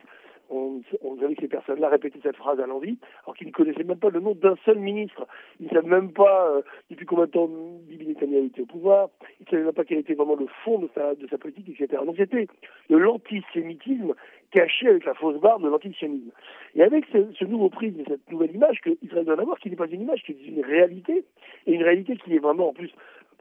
on, 0.50 0.82
on 1.02 1.16
que 1.16 1.42
ces 1.42 1.48
personnes-là 1.48 1.90
répétaient 1.90 2.20
cette 2.22 2.36
phrase 2.36 2.60
à 2.60 2.68
l'envie, 2.68 2.98
alors 3.24 3.36
qu'ils 3.36 3.48
ne 3.48 3.52
connaissaient 3.52 3.84
même 3.84 3.98
pas 3.98 4.10
le 4.10 4.20
nom 4.20 4.36
d'un 4.36 4.56
seul 4.66 4.78
ministre. 4.78 5.26
Ils 5.60 5.68
ne 5.68 5.72
savaient 5.72 5.90
même 5.90 6.12
pas 6.12 6.50
euh, 6.50 6.62
depuis 6.90 7.06
combien 7.06 7.26
de 7.26 7.32
temps 7.32 7.50
Bibi 7.88 8.08
Netanyahu 8.08 8.46
était 8.48 8.62
au 8.62 8.66
pouvoir. 8.66 9.10
Ils 9.40 9.44
ne 9.44 9.50
savaient 9.50 9.64
même 9.64 9.74
pas 9.74 9.86
quel 9.86 10.00
était 10.00 10.14
vraiment 10.14 10.36
le 10.36 10.48
fond 10.64 10.80
de 10.80 10.90
sa, 10.94 11.16
de 11.16 11.28
sa 11.28 11.38
politique, 11.38 11.70
etc. 11.70 12.02
Donc 12.06 12.16
c'était 12.18 12.48
de 12.90 12.98
l'antisémitisme 12.98 14.14
caché 14.52 14.88
avec 14.88 15.06
la 15.06 15.14
fausse 15.16 15.40
barre 15.40 15.60
de 15.60 15.68
l'antisionisme. 15.68 16.32
Et 16.76 16.84
avec 16.84 17.06
ce, 17.12 17.46
nouveau 17.46 17.70
prisme, 17.70 18.04
cette 18.08 18.32
nouvelle 18.32 18.54
image 18.54 18.82
que 18.82 18.92
Israël 19.02 19.26
doit 19.26 19.40
avoir, 19.40 19.60
qui 19.60 19.70
n'est 19.70 19.76
pas 19.76 19.88
une 19.88 20.02
image, 20.02 20.24
qui 20.24 20.34
est 20.34 20.48
une 20.48 20.64
réalité, 20.64 21.24
et 21.66 21.74
une 21.74 21.84
réalité 21.84 22.16
qui 22.18 22.36
est 22.36 22.40
vraiment 22.40 22.70
en 22.70 22.74
plus 22.74 22.92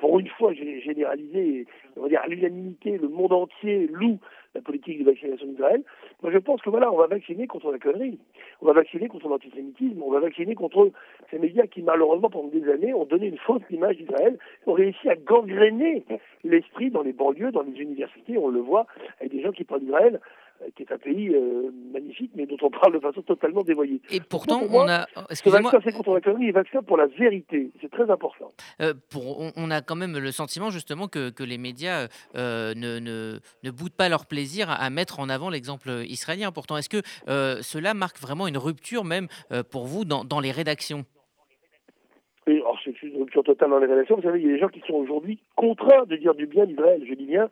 pour 0.03 0.19
une 0.19 0.27
fois, 0.27 0.53
j'ai 0.53 0.81
généralisé, 0.81 1.65
on 1.97 2.03
va 2.03 2.09
dire 2.09 2.21
à 2.25 2.27
l'unanimité, 2.27 2.99
le 2.99 3.07
monde 3.07 3.33
entier 3.33 3.87
loue 3.87 4.19
la 4.53 4.61
politique 4.61 4.99
de 4.99 5.05
vaccination 5.05 5.47
d'Israël. 5.47 5.85
Moi, 6.23 6.33
je 6.33 6.39
pense 6.39 6.61
que 6.61 6.71
voilà, 6.71 6.93
on 6.93 6.97
va 6.97 7.07
vacciner 7.07 7.47
contre 7.47 7.71
la 7.71 7.79
connerie. 7.79 8.19
On 8.61 8.67
va 8.67 8.73
vacciner 8.73 9.07
contre 9.07 9.29
l'antisémitisme. 9.29 10.03
On 10.03 10.11
va 10.11 10.19
vacciner 10.19 10.57
contre 10.57 10.91
ces 11.31 11.39
médias 11.39 11.69
qui, 11.69 11.83
malheureusement, 11.83 12.31
pendant 12.31 12.49
des 12.49 12.69
années, 12.69 12.93
ont 12.93 13.05
donné 13.05 13.29
une 13.29 13.39
fausse 13.39 13.63
image 13.71 13.97
d'Israël, 13.97 14.39
ont 14.67 14.73
réussi 14.73 15.09
à 15.09 15.15
gangréner 15.15 16.03
l'esprit 16.43 16.91
dans 16.91 17.03
les 17.03 17.13
banlieues, 17.13 17.53
dans 17.53 17.63
les 17.63 17.81
universités. 17.81 18.37
On 18.37 18.49
le 18.49 18.59
voit 18.59 18.89
avec 19.21 19.31
des 19.31 19.41
gens 19.41 19.53
qui 19.53 19.63
parlent 19.63 19.83
d'Israël 19.83 20.21
qui 20.77 20.83
est 20.83 20.93
un 20.93 20.99
pays 20.99 21.29
euh, 21.35 21.71
magnifique, 21.93 22.33
mais 22.35 22.47
dont 22.47 22.57
on 22.63 22.71
parle 22.71 22.95
de 22.95 23.01
façon 23.01 23.23
totalement 23.23 23.63
dévoyée. 23.63 24.01
Et 24.11 24.21
pourtant, 24.21 24.63
on 24.71 24.89
a. 24.89 25.07
Ce 25.31 25.49
vaccin, 25.49 25.79
c'est 25.85 25.93
contre 25.93 26.15
la 26.15 26.21
connerie, 26.21 26.47
il 26.47 26.53
vaccin 26.53 26.83
pour 26.83 26.97
la 26.97 27.07
vérité. 27.07 27.71
C'est 27.81 27.91
très 27.91 28.11
important. 28.11 28.53
Euh, 28.81 28.95
pour, 29.11 29.53
on, 29.57 29.71
a 29.71 29.81
quand 29.81 29.97
même 29.97 30.19
le 30.19 30.31
sentiment, 30.31 30.71
justement, 30.71 31.09
que, 31.09 31.31
que 31.31 31.43
les 31.43 31.59
médias 31.59 32.09
ne, 32.35 32.75
ne, 32.75 33.39
ne, 33.63 33.71
boudent 33.71 33.97
pas 33.97 34.09
leur 34.09 34.27
plaisir 34.27 34.71
à, 34.71 34.91
mettre 34.91 35.21
en 35.21 35.29
avant 35.29 35.51
l'exemple 35.51 35.91
israélien. 36.07 36.53
Pourtant, 36.53 36.77
est-ce 36.77 36.89
que 36.89 37.03
cela 37.63 37.95
marque 37.95 38.19
vraiment 38.19 38.47
une 38.47 38.59
rupture, 38.59 39.05
même 39.05 39.29
pour 39.71 39.87
vous, 39.87 40.05
dans, 40.05 40.25
dans 40.25 40.41
les 40.41 40.51
rédactions? 40.51 41.05
C'est 42.45 43.03
une 43.03 43.19
rupture 43.19 43.45
totale 43.45 43.71
dans 43.71 43.79
les 43.79 43.87
rédactions. 43.87 44.17
Vous 44.17 44.23
savez, 44.23 44.41
il 44.41 44.47
y 44.47 44.51
a 44.51 44.55
des 44.55 44.59
gens 44.59 44.69
qui 44.69 44.83
sont 44.87 44.95
aujourd'hui 44.95 45.39
contraints 45.55 46.05
de 46.07 46.17
dire 46.17 46.35
du 46.35 46.47
bien 46.47 46.67
d'Israël. 46.67 47.03
Je 47.09 47.15
dis 47.15 47.27
bien 47.27 47.49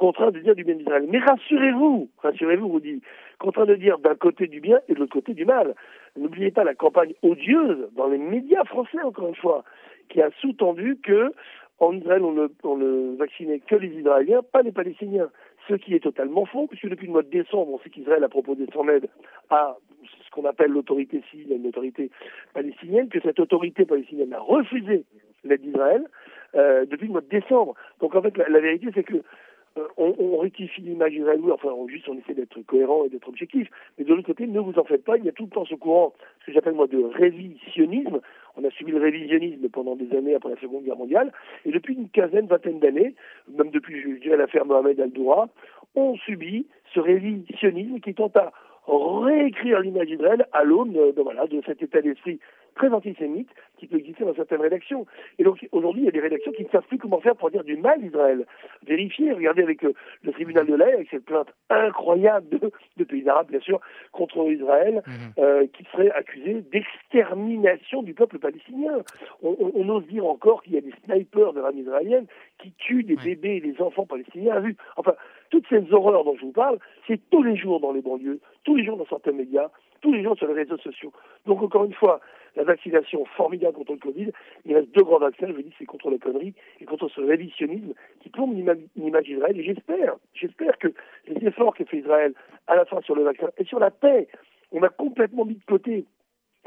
contraint 0.00 0.30
de 0.30 0.40
dire 0.40 0.54
du 0.54 0.64
bien 0.64 0.76
d'Israël. 0.76 1.06
Mais 1.08 1.18
rassurez-vous, 1.18 2.08
rassurez-vous, 2.22 2.68
vous 2.70 2.80
dites, 2.80 3.04
contraint 3.38 3.66
de 3.66 3.74
dire 3.74 3.98
d'un 3.98 4.14
côté 4.14 4.46
du 4.46 4.60
bien 4.60 4.80
et 4.88 4.94
de 4.94 4.98
l'autre 4.98 5.12
côté 5.12 5.34
du 5.34 5.44
mal. 5.44 5.74
N'oubliez 6.16 6.50
pas 6.50 6.64
la 6.64 6.74
campagne 6.74 7.12
odieuse 7.22 7.86
dans 7.96 8.08
les 8.08 8.18
médias 8.18 8.64
français, 8.64 9.00
encore 9.04 9.28
une 9.28 9.34
fois, 9.34 9.62
qui 10.08 10.22
a 10.22 10.30
sous-tendu 10.40 10.98
que 11.02 11.32
en 11.80 11.92
Israël, 11.94 12.22
on 12.22 12.32
ne, 12.32 12.48
on 12.64 13.16
vaccinait 13.16 13.60
que 13.60 13.74
les 13.74 13.88
Israéliens, 13.88 14.40
pas 14.42 14.62
les 14.62 14.72
Palestiniens. 14.72 15.30
Ce 15.68 15.74
qui 15.74 15.94
est 15.94 16.00
totalement 16.00 16.46
faux, 16.46 16.66
puisque 16.66 16.88
depuis 16.88 17.06
le 17.06 17.12
mois 17.12 17.22
de 17.22 17.30
décembre, 17.30 17.72
on 17.72 17.78
sait 17.78 17.90
qu'Israël 17.90 18.24
a 18.24 18.28
proposé 18.28 18.66
son 18.72 18.88
aide 18.88 19.08
à 19.50 19.76
ce 20.02 20.30
qu'on 20.30 20.44
appelle 20.44 20.70
l'autorité 20.70 21.22
civile, 21.30 21.52
une 21.52 21.66
autorité 21.66 22.10
palestinienne, 22.54 23.08
que 23.08 23.20
cette 23.20 23.40
autorité 23.40 23.84
palestinienne 23.84 24.32
a 24.32 24.40
refusé 24.40 25.04
l'aide 25.44 25.60
d'Israël 25.60 26.04
euh, 26.54 26.84
depuis 26.86 27.06
le 27.06 27.12
mois 27.12 27.20
de 27.20 27.28
décembre. 27.28 27.74
Donc 28.00 28.14
en 28.14 28.22
fait, 28.22 28.36
la 28.36 28.60
vérité, 28.60 28.88
c'est 28.94 29.04
que 29.04 29.22
on, 29.96 30.14
on, 30.18 30.38
rectifie 30.38 30.80
l'image 30.80 31.12
d'Israël, 31.12 31.40
enfin 31.52 31.68
on, 31.68 31.86
juste 31.86 32.08
on 32.08 32.18
essaie 32.18 32.34
d'être 32.34 32.60
cohérent 32.62 33.04
et 33.04 33.08
d'être 33.08 33.28
objectif, 33.28 33.68
mais 33.98 34.04
de 34.04 34.14
l'autre 34.14 34.26
côté, 34.26 34.46
ne 34.46 34.58
vous 34.58 34.78
en 34.78 34.84
faites 34.84 35.04
pas, 35.04 35.16
il 35.16 35.24
y 35.24 35.28
a 35.28 35.32
tout 35.32 35.44
le 35.44 35.50
temps 35.50 35.64
ce 35.64 35.74
courant, 35.74 36.12
ce 36.40 36.46
que 36.46 36.52
j'appelle 36.52 36.74
moi 36.74 36.86
de 36.86 37.02
révisionnisme, 37.02 38.20
on 38.56 38.64
a 38.64 38.70
subi 38.70 38.92
le 38.92 38.98
révisionnisme 38.98 39.68
pendant 39.68 39.96
des 39.96 40.14
années 40.16 40.34
après 40.34 40.50
la 40.50 40.60
Seconde 40.60 40.84
Guerre 40.84 40.96
mondiale, 40.96 41.32
et 41.64 41.70
depuis 41.70 41.94
une 41.94 42.08
quinzaine, 42.08 42.46
vingtaine 42.46 42.80
d'années, 42.80 43.14
même 43.48 43.70
depuis, 43.70 44.00
je 44.00 44.20
dirais, 44.20 44.36
l'affaire 44.36 44.66
Mohamed 44.66 45.00
Al-Doura, 45.00 45.48
on 45.94 46.16
subit 46.16 46.66
ce 46.94 47.00
révisionnisme 47.00 48.00
qui 48.00 48.14
tente 48.14 48.36
à 48.36 48.52
réécrire 48.86 49.80
l'image 49.80 50.08
d'Israël 50.08 50.46
à 50.52 50.64
l'aune 50.64 50.92
de, 50.92 51.22
voilà, 51.22 51.46
de 51.46 51.60
cet 51.66 51.82
état 51.82 52.00
d'esprit 52.00 52.40
très 52.74 52.88
antisémite 52.88 53.50
qui 53.78 53.86
peut 53.86 53.96
exister 53.96 54.24
dans 54.24 54.34
certaines 54.34 54.60
rédactions. 54.60 55.06
Et 55.38 55.44
donc 55.44 55.66
aujourd'hui, 55.72 56.02
il 56.02 56.04
y 56.04 56.08
a 56.08 56.12
des 56.12 56.20
rédactions 56.20 56.52
qui 56.52 56.64
ne 56.64 56.68
savent 56.68 56.86
plus 56.86 56.98
comment 56.98 57.20
faire 57.20 57.34
pour 57.34 57.50
dire 57.50 57.64
du 57.64 57.76
mal 57.76 58.00
d'Israël. 58.00 58.46
Vérifiez, 58.86 59.32
regardez 59.32 59.62
avec 59.62 59.82
euh, 59.84 59.94
le, 60.22 60.32
tribunal 60.32 60.66
de 60.66 60.74
l'Air, 60.74 60.94
avec 60.94 61.08
cette 61.10 61.24
plainte 61.24 61.48
incroyable 61.70 62.46
de, 62.96 63.04
pays 63.04 63.28
arabes, 63.28 63.48
bien 63.50 63.60
sûr, 63.60 63.80
contre 64.12 64.50
Israël, 64.50 65.02
mhm. 65.06 65.12
euh, 65.38 65.66
qui 65.72 65.84
serait 65.92 66.10
accusé 66.10 66.62
d'extermination 66.70 68.02
du 68.02 68.14
peuple 68.14 68.38
palestinien. 68.38 68.98
On, 69.42 69.88
ose 69.88 70.06
dire 70.06 70.26
encore 70.26 70.62
qu'il 70.62 70.74
y 70.74 70.78
a 70.78 70.82
des 70.82 70.94
snipers 71.04 71.52
de 71.52 71.60
l'armée 71.60 71.80
israélienne 71.80 72.26
qui 72.58 72.72
tuent 72.72 73.02
des 73.02 73.16
bébés 73.16 73.56
et 73.56 73.60
des 73.60 73.80
enfants 73.80 74.06
palestiniens 74.06 74.56
à 74.56 74.60
vue. 74.60 74.76
Enfin, 74.96 75.14
toutes 75.50 75.66
ces 75.68 75.92
horreurs 75.92 76.24
dont 76.24 76.36
je 76.36 76.42
vous 76.42 76.52
parle, 76.52 76.78
c'est 77.06 77.20
tous 77.30 77.42
les 77.42 77.56
jours 77.56 77.80
dans 77.80 77.92
les 77.92 78.00
banlieues, 78.00 78.40
tous 78.64 78.76
les 78.76 78.84
jours 78.84 78.96
dans 78.96 79.06
certains 79.06 79.32
médias, 79.32 79.68
tous 80.00 80.12
les 80.12 80.22
jours 80.22 80.36
sur 80.36 80.46
les 80.46 80.54
réseaux 80.54 80.78
sociaux. 80.78 81.12
Donc 81.46 81.62
encore 81.62 81.84
une 81.84 81.92
fois, 81.92 82.20
la 82.56 82.64
vaccination 82.64 83.24
formidable 83.36 83.74
contre 83.74 83.92
le 83.92 83.98
Covid, 83.98 84.30
il 84.64 84.74
reste 84.74 84.90
deux 84.92 85.02
grands 85.04 85.18
vaccins, 85.18 85.46
je 85.48 85.52
vous 85.52 85.62
dis, 85.62 85.74
c'est 85.78 85.84
contre 85.84 86.10
la 86.10 86.18
connerie 86.18 86.54
et 86.80 86.84
contre 86.84 87.08
ce 87.08 87.20
révisionnisme 87.20 87.92
qui 88.20 88.28
plombe 88.28 88.54
l'image 88.54 89.24
d'Israël. 89.24 89.58
Et 89.58 89.64
j'espère, 89.64 90.16
j'espère 90.34 90.78
que 90.78 90.88
les 91.28 91.46
efforts 91.46 91.74
qu'a 91.74 91.84
fait 91.84 91.98
Israël 91.98 92.32
à 92.66 92.76
la 92.76 92.84
fin 92.84 93.00
sur 93.02 93.14
le 93.14 93.22
vaccin 93.22 93.48
et 93.58 93.64
sur 93.64 93.78
la 93.78 93.90
paix, 93.90 94.28
on 94.72 94.82
a 94.82 94.88
complètement 94.88 95.44
mis 95.44 95.54
de 95.54 95.64
côté 95.66 96.04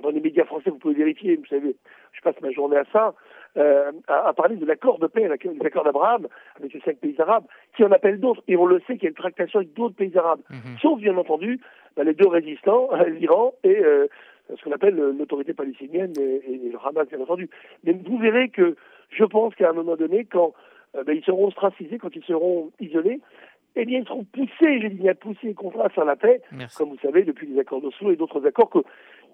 dans 0.02 0.10
les 0.10 0.22
médias 0.22 0.46
français, 0.46 0.70
vous 0.70 0.80
pouvez 0.80 0.96
vérifier, 0.96 1.36
vous 1.36 1.46
savez, 1.46 1.76
je 2.14 2.22
passe 2.22 2.40
ma 2.42 2.52
journée 2.52 2.78
à 2.78 2.86
ça, 2.92 3.14
euh, 3.58 3.92
à, 4.08 4.34
parler 4.34 4.56
de 4.56 4.66
l'accord 4.66 4.98
de 4.98 5.08
paix, 5.08 5.28
l'accord 5.28 5.84
d'Abraham 5.84 6.28
avec 6.58 6.74
les 6.74 6.80
cinq 6.82 6.98
pays 6.98 7.16
arabes, 7.20 7.46
qui 7.76 7.84
en 7.84 7.92
appellent 7.92 8.20
d'autres. 8.20 8.42
Et 8.48 8.58
on 8.58 8.66
le 8.66 8.80
sait 8.88 8.96
qu'il 8.96 9.04
y 9.04 9.08
a 9.08 9.10
une 9.10 9.16
tractation 9.16 9.60
avec 9.60 9.74
d'autres 9.74 9.96
pays 9.96 10.18
arabes. 10.18 10.42
Mhm. 10.50 10.78
Sauf, 10.82 11.00
bien 11.00 11.16
entendu, 11.18 11.60
bah, 11.96 12.04
les 12.04 12.14
deux 12.14 12.28
résistants, 12.28 12.90
l'Iran 13.08 13.54
et 13.64 13.78
euh, 13.78 14.08
ce 14.58 14.64
qu'on 14.64 14.72
appelle 14.72 14.96
l'autorité 14.96 15.54
palestinienne 15.54 16.14
et, 16.18 16.70
le 16.72 16.78
Hamas, 16.84 17.08
bien 17.08 17.22
entendu. 17.22 17.50
Mais 17.84 17.94
vous 17.94 18.18
verrez 18.18 18.50
que 18.50 18.76
je 19.10 19.24
pense 19.24 19.54
qu'à 19.56 19.70
un 19.70 19.74
moment 19.74 19.96
donné, 19.96 20.26
quand 20.26 20.54
euh, 20.96 21.04
bah, 21.04 21.14
ils 21.14 21.24
seront 21.24 21.48
ostracisés, 21.48 22.00
quand 22.00 22.16
ils 22.16 22.24
seront 22.24 22.72
isolés, 22.80 23.22
eh 23.76 23.86
bien, 23.86 24.00
ils 24.00 24.06
seront 24.06 24.24
poussés, 24.26 24.82
j'ai 24.82 24.90
dit 24.90 25.02
bien 25.02 25.16
poussés 25.16 25.54
contre 25.54 25.82
à 25.82 25.90
faire 25.90 26.06
la 26.06 26.16
paix, 26.16 26.42
comme 26.78 26.90
vous 26.90 27.00
savez, 27.02 27.24
depuis 27.24 27.48
les 27.48 27.60
accords 27.60 27.82
d'Oslo 27.82 28.12
et 28.12 28.16
d'autres 28.16 28.46
accords 28.46 28.70
que 28.70 28.80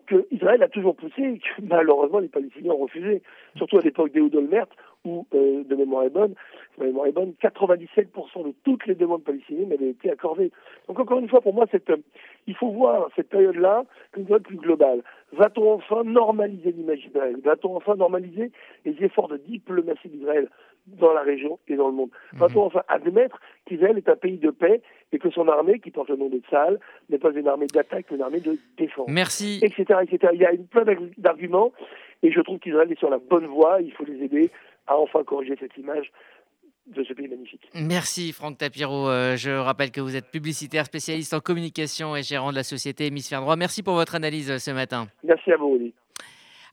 qu'Israël 0.09 0.63
a 0.63 0.67
toujours 0.67 0.95
poussé 0.95 1.21
et 1.21 1.39
que 1.39 1.61
malheureusement 1.61 2.19
les 2.19 2.27
Palestiniens 2.27 2.73
ont 2.73 2.83
refusé, 2.83 3.21
surtout 3.55 3.77
à 3.77 3.81
l'époque 3.81 4.11
d'Ehud 4.11 4.35
Olmert, 4.35 4.67
où, 5.05 5.25
euh, 5.33 5.63
de 5.63 5.75
mémoire 5.75 6.03
est 6.03 6.09
bonne, 6.09 6.33
de 6.77 6.85
mémoire 6.85 7.07
est 7.07 7.11
bonne, 7.11 7.33
97% 7.41 8.43
de 8.43 8.53
toutes 8.65 8.85
les 8.85 8.95
demandes 8.95 9.23
palestiniennes 9.23 9.71
avaient 9.71 9.89
été 9.89 10.11
accordées. 10.11 10.51
Donc 10.87 10.99
encore 10.99 11.19
une 11.19 11.29
fois, 11.29 11.41
pour 11.41 11.53
moi, 11.53 11.65
cette, 11.71 11.91
il 12.47 12.55
faut 12.55 12.71
voir 12.71 13.09
cette 13.15 13.29
période-là 13.29 13.85
comme 14.11 14.23
une 14.23 14.27
période 14.27 14.43
plus 14.43 14.57
globale. 14.57 15.01
Va-t-on 15.33 15.73
enfin 15.73 16.03
normaliser 16.03 16.71
l'image 16.71 17.05
d'Israël? 17.05 17.37
Va-t-on 17.43 17.75
enfin 17.75 17.95
normaliser 17.95 18.51
les 18.85 18.95
efforts 19.03 19.27
de 19.29 19.37
diplomatie 19.37 20.09
d'Israël? 20.09 20.49
Dans 20.97 21.13
la 21.13 21.21
région 21.21 21.59
et 21.67 21.75
dans 21.75 21.87
le 21.87 21.93
monde 21.93 22.09
mhm. 22.33 22.39
Va-t-on 22.39 22.63
enfin 22.63 22.83
admettre 22.87 23.39
qu'Israël 23.65 23.97
est 23.97 24.09
un 24.09 24.15
pays 24.15 24.37
de 24.37 24.51
paix 24.51 24.81
et 25.11 25.19
que 25.19 25.29
son 25.29 25.47
armée, 25.47 25.79
qui 25.79 25.91
porte 25.91 26.09
le 26.09 26.17
nom 26.17 26.29
de 26.29 26.39
Tzal, 26.39 26.79
n'est 27.09 27.17
pas 27.17 27.31
une 27.31 27.47
armée 27.47 27.67
d'attaque, 27.67 28.05
mais 28.09 28.17
une 28.17 28.23
armée 28.23 28.39
de 28.39 28.57
défense 28.77 29.07
Merci. 29.09 29.59
Etc. 29.63 29.83
etc. 30.01 30.31
Il 30.33 30.39
y 30.39 30.45
a 30.45 30.51
une 30.51 30.67
plein 30.67 30.85
d'arguments 31.17 31.71
et 32.23 32.31
je 32.31 32.41
trouve 32.41 32.59
qu'Israël 32.59 32.91
est 32.91 32.99
sur 32.99 33.09
la 33.09 33.17
bonne 33.17 33.45
voie. 33.45 33.81
Il 33.81 33.91
faut 33.93 34.05
les 34.05 34.23
aider 34.23 34.49
à 34.87 34.97
enfin 34.97 35.23
corriger 35.23 35.55
cette 35.59 35.77
image 35.77 36.11
de 36.87 37.03
ce 37.03 37.13
pays 37.13 37.27
magnifique. 37.27 37.69
Merci 37.75 38.31
Franck 38.33 38.57
Tapiro. 38.57 39.09
Euh, 39.09 39.35
je 39.37 39.51
rappelle 39.51 39.91
que 39.91 40.01
vous 40.01 40.15
êtes 40.15 40.31
publicitaire, 40.31 40.85
spécialiste 40.85 41.33
en 41.33 41.39
communication 41.39 42.15
et 42.15 42.23
gérant 42.23 42.49
de 42.49 42.55
la 42.55 42.63
société 42.63 43.05
Hémisphère 43.05 43.41
Droit. 43.41 43.55
Merci 43.55 43.83
pour 43.83 43.93
votre 43.93 44.15
analyse 44.15 44.49
euh, 44.49 44.57
ce 44.57 44.71
matin. 44.71 45.07
Merci 45.23 45.51
à 45.51 45.57
vous, 45.57 45.67
Oli. 45.75 45.93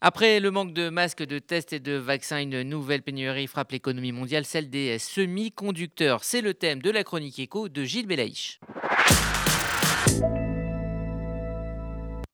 Après 0.02 0.40
le 0.40 0.50
manque 0.50 0.74
de 0.74 0.90
masques, 0.90 1.22
de 1.22 1.38
tests 1.38 1.72
et 1.72 1.80
de 1.80 1.92
vaccins, 1.92 2.38
une 2.38 2.62
nouvelle 2.62 3.02
pénurie 3.02 3.46
frappe 3.46 3.72
l'économie 3.72 4.12
mondiale, 4.12 4.44
celle 4.44 4.68
des 4.68 4.98
semi-conducteurs. 4.98 6.22
C'est 6.22 6.42
le 6.42 6.52
thème 6.52 6.82
de 6.82 6.90
la 6.90 7.02
chronique 7.02 7.38
éco 7.38 7.70
de 7.70 7.82
Gilles 7.82 8.06
Belaïch. 8.06 8.60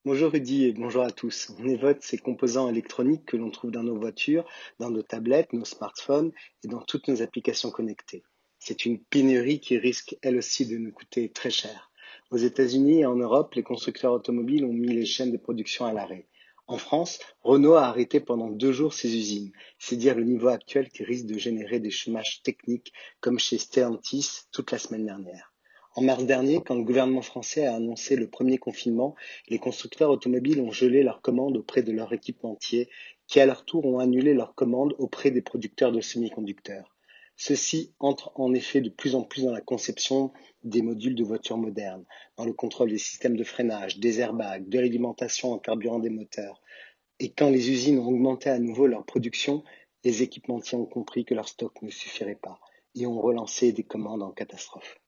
Bonjour 0.05 0.33
Rudy 0.33 0.65
et 0.65 0.73
bonjour 0.73 1.05
à 1.05 1.13
tous. 1.13 1.53
On 1.61 1.69
évoque 1.69 1.99
ces 2.01 2.19
composants 2.19 2.69
électroniques 2.69 3.27
que 3.27 3.37
l'on 3.37 3.51
trouve 3.51 3.71
dans 3.71 3.85
nos 3.85 3.97
voitures, 3.97 4.45
dans 4.81 4.91
nos 4.91 5.03
tablettes, 5.03 5.53
nos 5.53 5.65
smartphones 5.65 6.33
et 6.65 6.69
dans 6.69 6.83
toutes 6.83 7.07
nos 7.07 7.23
applications 7.23 7.71
connectées. 7.71 8.25
C'est 8.59 8.87
une 8.87 8.99
pénurie 8.99 9.61
qui 9.61 9.79
risque 9.79 10.17
elle 10.23 10.37
aussi 10.37 10.67
de 10.67 10.79
nous 10.79 10.91
coûter 10.91 11.31
très 11.31 11.51
cher. 11.51 11.93
Aux 12.33 12.39
États-Unis 12.39 13.03
et 13.03 13.07
en 13.07 13.15
Europe, 13.15 13.55
les 13.55 13.63
constructeurs 13.63 14.15
automobiles 14.15 14.65
ont 14.65 14.73
mis 14.73 14.93
les 14.93 15.07
chaînes 15.07 15.31
de 15.31 15.37
production 15.37 15.85
à 15.85 15.93
l'arrêt. 15.93 16.27
En 16.69 16.79
France, 16.79 17.19
Renault 17.43 17.75
a 17.75 17.87
arrêté 17.87 18.21
pendant 18.21 18.49
deux 18.49 18.73
jours 18.73 18.95
ses 18.95 19.15
usines. 19.17 19.53
C'est 19.79 19.97
dire 19.97 20.15
le 20.15 20.25
niveau 20.25 20.49
actuel 20.49 20.91
qui 20.91 21.03
risque 21.03 21.27
de 21.27 21.37
générer 21.37 21.81
des 21.81 21.91
chômages 21.91 22.41
techniques 22.43 22.93
comme 23.21 23.39
chez 23.39 23.59
Stellantis 23.59 24.43
toute 24.53 24.71
la 24.71 24.79
semaine 24.79 25.05
dernière. 25.05 25.53
En 25.95 26.03
mars 26.03 26.25
dernier, 26.25 26.63
quand 26.65 26.77
le 26.77 26.85
gouvernement 26.85 27.21
français 27.21 27.67
a 27.67 27.75
annoncé 27.75 28.17
le 28.17 28.31
premier 28.31 28.59
confinement, 28.59 29.15
les 29.49 29.59
constructeurs 29.59 30.11
automobiles 30.11 30.61
ont 30.61 30.71
gelé 30.71 31.03
leurs 31.03 31.21
commandes 31.21 31.57
auprès 31.57 31.83
de 31.83 31.93
leurs 31.93 32.13
équipementiers, 32.13 32.89
qui 33.27 33.41
à 33.41 33.47
leur 33.47 33.65
tour 33.65 33.85
ont 33.85 33.99
annulé 33.99 34.33
leurs 34.33 34.55
commandes 34.55 34.95
auprès 34.99 35.31
des 35.31 35.43
producteurs 35.43 35.93
de 35.93 36.01
semi-conducteurs. 36.01 36.97
Ceci 37.37 37.95
entre 37.99 38.33
en 38.35 38.55
effet 38.55 38.81
de 38.81 38.91
plus 38.91 39.15
en 39.15 39.23
plus 39.23 39.45
dans 39.45 39.53
la 39.53 39.61
conception 39.61 40.33
des 40.63 40.83
modules 40.83 41.15
de 41.15 41.25
voitures 41.25 41.59
modernes, 41.59 42.05
dans 42.37 42.45
le 42.45 42.53
contrôle 42.53 42.91
des 42.91 42.99
systèmes 42.99 43.37
de 43.37 43.45
freinage, 43.45 43.99
des 43.99 44.21
airbags, 44.21 44.69
de 44.69 44.79
l'alimentation 44.79 45.53
en 45.53 45.59
carburant 45.59 45.99
des 45.99 46.11
moteurs. 46.11 46.61
Et 47.19 47.33
quand 47.33 47.51
les 47.51 47.71
usines 47.71 47.99
ont 47.99 48.09
augmenté 48.09 48.51
à 48.51 48.59
nouveau 48.59 48.87
leur 48.87 49.05
production, 49.05 49.65
les 50.05 50.23
équipementiers 50.23 50.79
ont 50.79 50.87
compris 50.87 51.25
que 51.25 51.35
leur 51.35 51.49
stock 51.49 51.81
ne 51.83 51.91
suffirait 51.91 52.39
pas 52.41 52.61
et 52.95 53.07
ont 53.07 53.21
relancé 53.21 53.73
des 53.73 53.85
commandes 53.85 54.23
en 54.23 54.31
catastrophe 54.31 55.03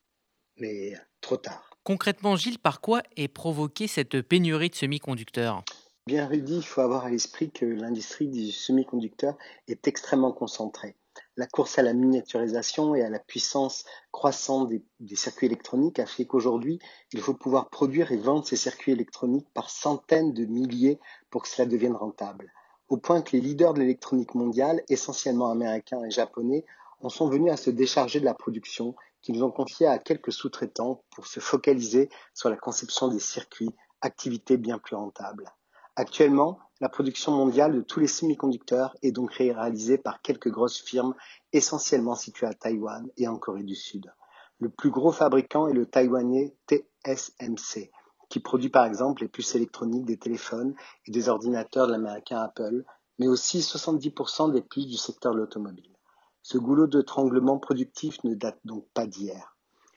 mais 0.57 0.95
trop 1.21 1.37
tard. 1.37 1.71
Concrètement, 1.83 2.37
Gilles, 2.37 2.59
par 2.59 2.81
quoi 2.81 3.03
est 3.17 3.29
provoquée 3.29 3.87
cette 3.87 4.23
pénurie 4.23 4.71
de 4.71 4.75
semi-conducteurs? 4.75 5.63
Bien 6.07 6.27
Rudy, 6.27 6.57
il 6.57 6.63
faut 6.63 6.81
avoir 6.81 7.05
à 7.05 7.11
l'esprit 7.11 7.51
que 7.51 7.65
l'industrie 7.65 8.29
du 8.29 8.53
semi-conducteur 8.53 9.37
est 9.69 9.87
extrêmement 9.89 10.33
concentrée. 10.33 10.97
La 11.37 11.46
course 11.46 11.79
à 11.79 11.83
la 11.83 11.92
miniaturisation 11.92 12.94
et 12.94 13.03
à 13.03 13.11
la 13.11 13.18
puissance 13.18 13.85
croissante 14.12 14.70
des, 15.00 15.16
circuits 15.16 15.46
électroniques 15.46 15.98
a 15.98 16.07
fait 16.07 16.27
qu'aujourd'hui, 16.27 16.79
il 17.12 17.20
faut 17.20 17.35
pouvoir 17.35 17.70
produire 17.70 18.12
et 18.12 18.16
vendre 18.16 18.46
ces 18.46 18.57
circuits 18.57 18.92
électroniques 18.92 19.48
par 19.55 19.70
centaines 19.70 20.33
de 20.33 20.44
milliers 20.44 21.00
pour 21.31 21.42
que 21.42 21.48
cela 21.48 21.66
devienne 21.66 21.96
rentable. 21.96 22.53
Au 22.88 22.96
point 22.96 23.22
que 23.22 23.33
les 23.33 23.40
leaders 23.40 23.74
de 23.74 23.81
l'électronique 23.81 24.35
mondiale, 24.35 24.83
essentiellement 24.88 25.50
américains 25.50 26.05
et 26.05 26.11
japonais, 26.11 26.64
en 27.00 27.09
sont 27.09 27.29
venus 27.29 27.53
à 27.53 27.57
se 27.57 27.70
décharger 27.70 28.20
de 28.20 28.24
la 28.24 28.35
production 28.35 28.94
qu'ils 29.20 29.42
ont 29.42 29.50
confié 29.50 29.87
à 29.87 29.98
quelques 29.98 30.33
sous-traitants 30.33 31.03
pour 31.11 31.27
se 31.27 31.40
focaliser 31.40 32.09
sur 32.35 32.50
la 32.50 32.57
conception 32.57 33.09
des 33.09 33.20
circuits, 33.20 33.74
activité 34.00 34.57
bien 34.57 34.79
plus 34.79 34.96
rentable. 34.96 35.50
Actuellement, 35.96 36.59
la 36.80 36.88
production 36.88 37.30
mondiale 37.30 37.72
de 37.72 37.80
tous 37.80 38.00
les 38.00 38.09
semi-conducteurs 38.09 38.96
est 39.02 39.12
donc 39.12 39.33
réalisée 39.35 39.96
par 39.96 40.22
quelques 40.22 40.50
grosses 40.50 40.80
firmes 40.80 41.14
essentiellement 41.52 42.16
situées 42.16 42.48
à 42.48 42.54
Taïwan 42.54 43.09
et 43.16 43.28
en 43.28 43.38
Corée 43.38 43.62
du 43.62 43.76
Sud. 43.76 44.12
Le 44.59 44.70
plus 44.70 44.90
gros 44.90 45.12
fabricant 45.12 45.68
est 45.68 45.72
le 45.72 45.87
taïwanais 45.87 46.57
TSMC, 46.66 47.92
qui 48.28 48.40
produit 48.40 48.70
par 48.70 48.87
exemple 48.87 49.22
les 49.22 49.28
puces 49.28 49.54
électroniques 49.54 50.04
des 50.04 50.18
téléphones 50.18 50.74
et 51.07 51.12
des 51.12 51.28
ordinateurs 51.28 51.87
de 51.87 51.92
l'américain 51.92 52.40
Apple, 52.40 52.85
mais 53.20 53.28
aussi 53.28 53.61
70% 53.61 54.50
des 54.50 54.62
puces 54.62 54.88
du 54.88 54.96
secteur 54.96 55.33
de 55.33 55.38
l'automobile. 55.38 55.94
Ce 56.42 56.59
goulot 56.59 56.88
d'étranglement 56.88 57.59
productif 57.59 58.22
ne 58.24 58.35
date 58.35 58.59
donc 58.64 58.85
pas 58.94 59.07
d'hier. 59.07 59.57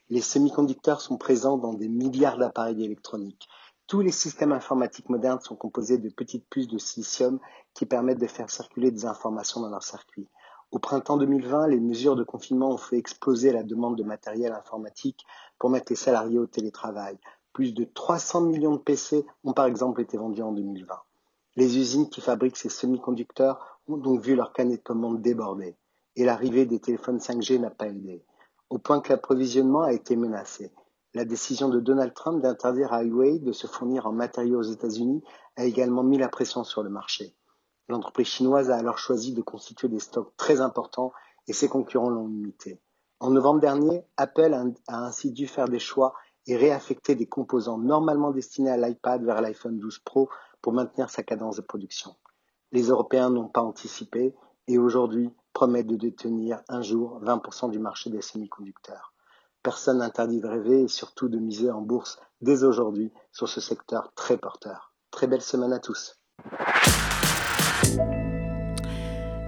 Les 0.10 0.21
semi-conducteurs 0.21 1.01
sont 1.01 1.17
présents 1.17 1.57
dans 1.57 1.73
des 1.73 1.89
milliards 1.89 2.38
d'appareils 2.38 2.83
électroniques. 2.83 3.47
Tous 3.88 4.02
les 4.02 4.12
systèmes 4.12 4.52
informatiques 4.52 5.08
modernes 5.08 5.39
sont 5.39 5.56
composés 5.56 5.97
de 5.97 6.10
petites 6.10 6.45
puces 6.50 6.67
de 6.67 6.78
silicium 6.78 7.39
qui 7.73 7.86
permettent 7.86 8.19
de 8.19 8.28
faire 8.28 8.50
circuler 8.50 8.91
des 8.91 9.06
informations 9.06 9.62
dans 9.62 9.69
leurs 9.69 9.84
circuits. 9.84 10.28
Au 10.71 10.80
printemps 10.80 11.15
2020, 11.15 11.67
les 11.67 11.80
mesures 11.80 12.17
de 12.17 12.26
confinement 12.26 12.71
ont 12.71 12.78
fait 12.78 12.97
exploser 12.97 13.54
la 13.54 13.63
demande 13.63 13.97
de 13.97 14.04
matériel 14.04 14.52
informatique 14.52 15.26
pour 15.58 15.69
mettre 15.69 15.89
les 15.89 15.95
salariés 15.95 16.38
au 16.38 16.47
télétravail. 16.47 17.17
Plus 17.54 17.73
de 17.73 17.86
300 17.86 18.41
millions 18.41 18.73
de 18.73 18.82
PC 18.82 19.26
ont 19.45 19.54
par 19.54 19.67
exemple 19.67 20.02
été 20.02 20.17
vendus 20.17 20.41
en 20.41 20.52
2020. 20.52 20.93
Les 21.56 21.78
usines 21.78 22.10
qui 22.10 22.19
fabriquent 22.19 22.58
ces 22.58 22.67
semi-conducteurs 22.67 23.80
ont 23.88 23.95
donc 23.95 24.19
vu 24.19 24.36
leur 24.36 24.52
canet 24.52 24.80
de 24.80 24.84
commande 24.84 25.21
déborder 25.21 25.78
et 26.17 26.26
l'arrivée 26.26 26.65
des 26.65 26.82
téléphones 26.82 27.19
5G 27.19 27.58
n'a 27.62 27.69
pas 27.69 27.88
aidé, 27.88 28.21
au 28.69 28.80
point 28.80 29.00
que 29.00 29.13
l'approvisionnement 29.13 29.84
a 29.84 29.93
été 29.93 30.17
menacé. 30.17 30.73
La 31.13 31.26
décision 31.26 31.70
de 31.70 31.80
Donald 31.80 32.13
Trump 32.13 32.41
d'interdire 32.41 32.93
à 32.93 33.02
Huawei 33.02 33.39
de 33.39 33.52
se 33.52 33.65
fournir 33.65 34.08
en 34.08 34.12
matériaux 34.12 34.60
aux 34.60 34.63
États-Unis 34.63 35.24
a 35.56 35.63
également 35.63 36.04
mis 36.04 36.17
la 36.17 36.28
pression 36.28 36.63
sur 36.63 36.84
le 36.84 36.89
marché. 36.89 37.36
L'entreprise 37.88 38.28
chinoise 38.28 38.70
a 38.70 38.76
alors 38.76 38.98
choisi 38.98 39.34
de 39.34 39.41
constituer 39.41 39.88
des 39.88 40.00
stocks 40.00 40.36
très 40.36 40.60
importants 40.60 41.13
et 41.48 41.54
ses 41.54 41.70
concurrents 41.70 42.10
l'ont 42.10 42.28
limité. 42.28 42.82
En 43.20 43.32
novembre 43.32 43.62
dernier, 43.62 44.04
Apple 44.17 44.54
a 44.54 45.06
ainsi 45.06 45.32
dû 45.32 45.48
faire 45.48 45.70
des 45.70 45.80
choix 45.80 46.13
et 46.46 46.58
réaffecter 46.58 47.15
des 47.15 47.28
composants 47.28 47.78
normalement 47.78 48.32
destinés 48.32 48.70
à 48.70 48.78
l'iPad 48.78 49.24
vers 49.24 49.41
l'iPhone 49.41 49.80
12 49.80 50.00
Pro 50.00 50.30
pour 50.62 50.74
maintenir 50.74 51.10
sa 51.10 51.24
cadence 51.24 51.56
de 51.56 51.62
production. 51.62 52.15
Les 52.74 52.89
Européens 52.89 53.30
n'ont 53.30 53.48
pas 53.48 53.62
anticipé 53.62 54.36
et 54.67 54.78
aujourd'hui, 54.78 55.32
promettent 55.54 55.88
de 55.88 55.96
détenir 55.96 56.62
un 56.67 56.82
jour 56.82 57.22
20% 57.24 57.72
du 57.72 57.80
marché 57.80 58.10
des 58.10 58.22
semi-conducteurs. 58.22 59.13
Personne 59.67 59.97
n'interdit 59.97 60.39
de 60.39 60.47
rêver 60.47 60.84
et 60.84 60.88
surtout 60.88 61.27
de 61.27 61.38
miser 61.38 61.69
en 61.71 61.82
bourse 61.82 62.21
dès 62.39 62.63
aujourd'hui 62.63 63.12
sur 63.34 63.49
ce 63.49 63.60
secteur 63.60 64.13
très 64.15 64.38
porteur. 64.38 64.93
Très 65.12 65.27
belle 65.27 65.41
semaine 65.41 65.73
à 65.73 65.80
tous. 65.80 66.15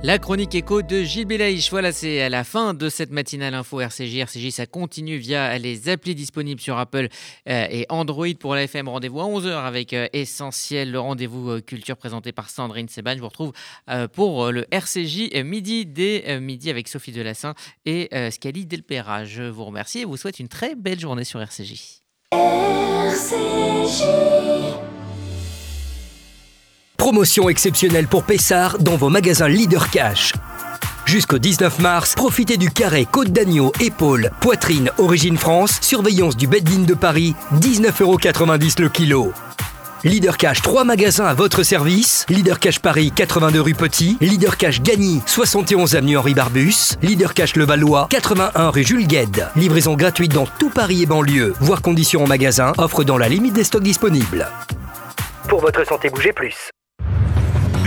La 0.01 0.17
chronique 0.17 0.55
écho 0.55 0.81
de 0.81 1.01
Gilles 1.01 1.25
Belaïch. 1.25 1.69
Voilà, 1.71 1.91
c'est 1.91 2.21
à 2.21 2.29
la 2.29 2.45
fin 2.45 2.73
de 2.73 2.87
cette 2.87 3.11
matinale 3.11 3.53
info 3.53 3.81
RCJ. 3.81 4.15
RCJ, 4.19 4.49
ça 4.49 4.65
continue 4.65 5.17
via 5.17 5.57
les 5.57 5.89
applis 5.89 6.15
disponibles 6.15 6.61
sur 6.61 6.77
Apple 6.77 7.09
euh, 7.49 7.67
et 7.69 7.85
Android 7.89 8.25
pour 8.39 8.55
la 8.55 8.63
FM. 8.63 8.87
Rendez-vous 8.87 9.19
à 9.19 9.25
11h 9.25 9.49
avec 9.49 9.91
euh, 9.91 10.07
Essentiel, 10.13 10.89
le 10.91 11.01
rendez-vous 11.01 11.49
euh, 11.49 11.59
culture 11.59 11.97
présenté 11.97 12.31
par 12.31 12.49
Sandrine 12.49 12.87
Seban. 12.87 13.15
Je 13.15 13.19
vous 13.19 13.27
retrouve 13.27 13.51
pour 14.13 14.51
le 14.51 14.65
RCJ 14.71 15.43
midi 15.43 15.85
dès 15.85 16.39
midi 16.39 16.69
avec 16.69 16.87
Sophie 16.87 17.11
Delassin 17.11 17.53
et 17.85 18.09
Scali 18.31 18.65
Delpera. 18.65 19.25
Je 19.25 19.43
vous 19.43 19.65
remercie 19.65 19.99
et 19.99 20.05
vous 20.05 20.15
souhaite 20.15 20.39
une 20.39 20.47
très 20.47 20.75
belle 20.75 20.99
journée 20.99 21.25
sur 21.25 21.41
RCJ. 21.41 22.01
RCJ. 22.31 24.03
Promotion 26.99 27.47
exceptionnelle 27.47 28.07
pour 28.07 28.23
Pessard 28.23 28.77
dans 28.77 28.97
vos 28.97 29.09
magasins 29.09 29.47
Leader 29.47 29.89
Cash. 29.89 30.33
Jusqu'au 31.05 31.39
19 31.39 31.79
mars, 31.79 32.13
profitez 32.13 32.57
du 32.57 32.69
carré 32.69 33.07
côte 33.09 33.29
d'agneau, 33.29 33.71
épaule, 33.79 34.29
poitrine, 34.41 34.91
origine 34.97 35.37
France, 35.37 35.79
surveillance 35.81 36.35
du 36.35 36.45
Bedline 36.45 36.85
de 36.85 36.93
Paris, 36.93 37.35
19,90€ 37.61 38.81
le 38.81 38.89
kilo. 38.89 39.31
Leader 40.03 40.37
Cash, 40.37 40.61
3 40.61 40.83
magasins 40.83 41.25
à 41.25 41.33
votre 41.33 41.63
service. 41.63 42.25
Leader 42.29 42.59
Cash 42.59 42.79
Paris, 42.79 43.11
82 43.15 43.61
rue 43.61 43.73
Petit. 43.73 44.17
Leader 44.19 44.57
Cash 44.57 44.81
Gagny, 44.81 45.21
71 45.25 45.95
avenue 45.95 46.17
Henri 46.17 46.33
Barbus. 46.33 46.97
Leader 47.01 47.33
Cash 47.33 47.55
Levallois, 47.55 48.07
81 48.09 48.69
rue 48.69 48.83
Jules 48.83 49.07
Gued. 49.07 49.47
Livraison 49.55 49.95
gratuite 49.95 50.33
dans 50.33 50.45
tout 50.59 50.69
Paris 50.69 51.03
et 51.03 51.05
banlieue. 51.05 51.55
Voir 51.61 51.81
conditions 51.81 52.23
en 52.25 52.27
magasin. 52.27 52.73
Offre 52.77 53.05
dans 53.05 53.17
la 53.17 53.29
limite 53.29 53.53
des 53.53 53.63
stocks 53.63 53.83
disponibles. 53.83 54.47
pour 55.47 55.61
votre 55.61 55.83
santé 55.85 56.09
bouger 56.09 56.31
plus. 56.31 56.69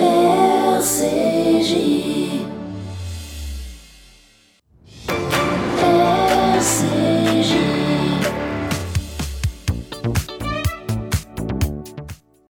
RCJ 0.00 1.23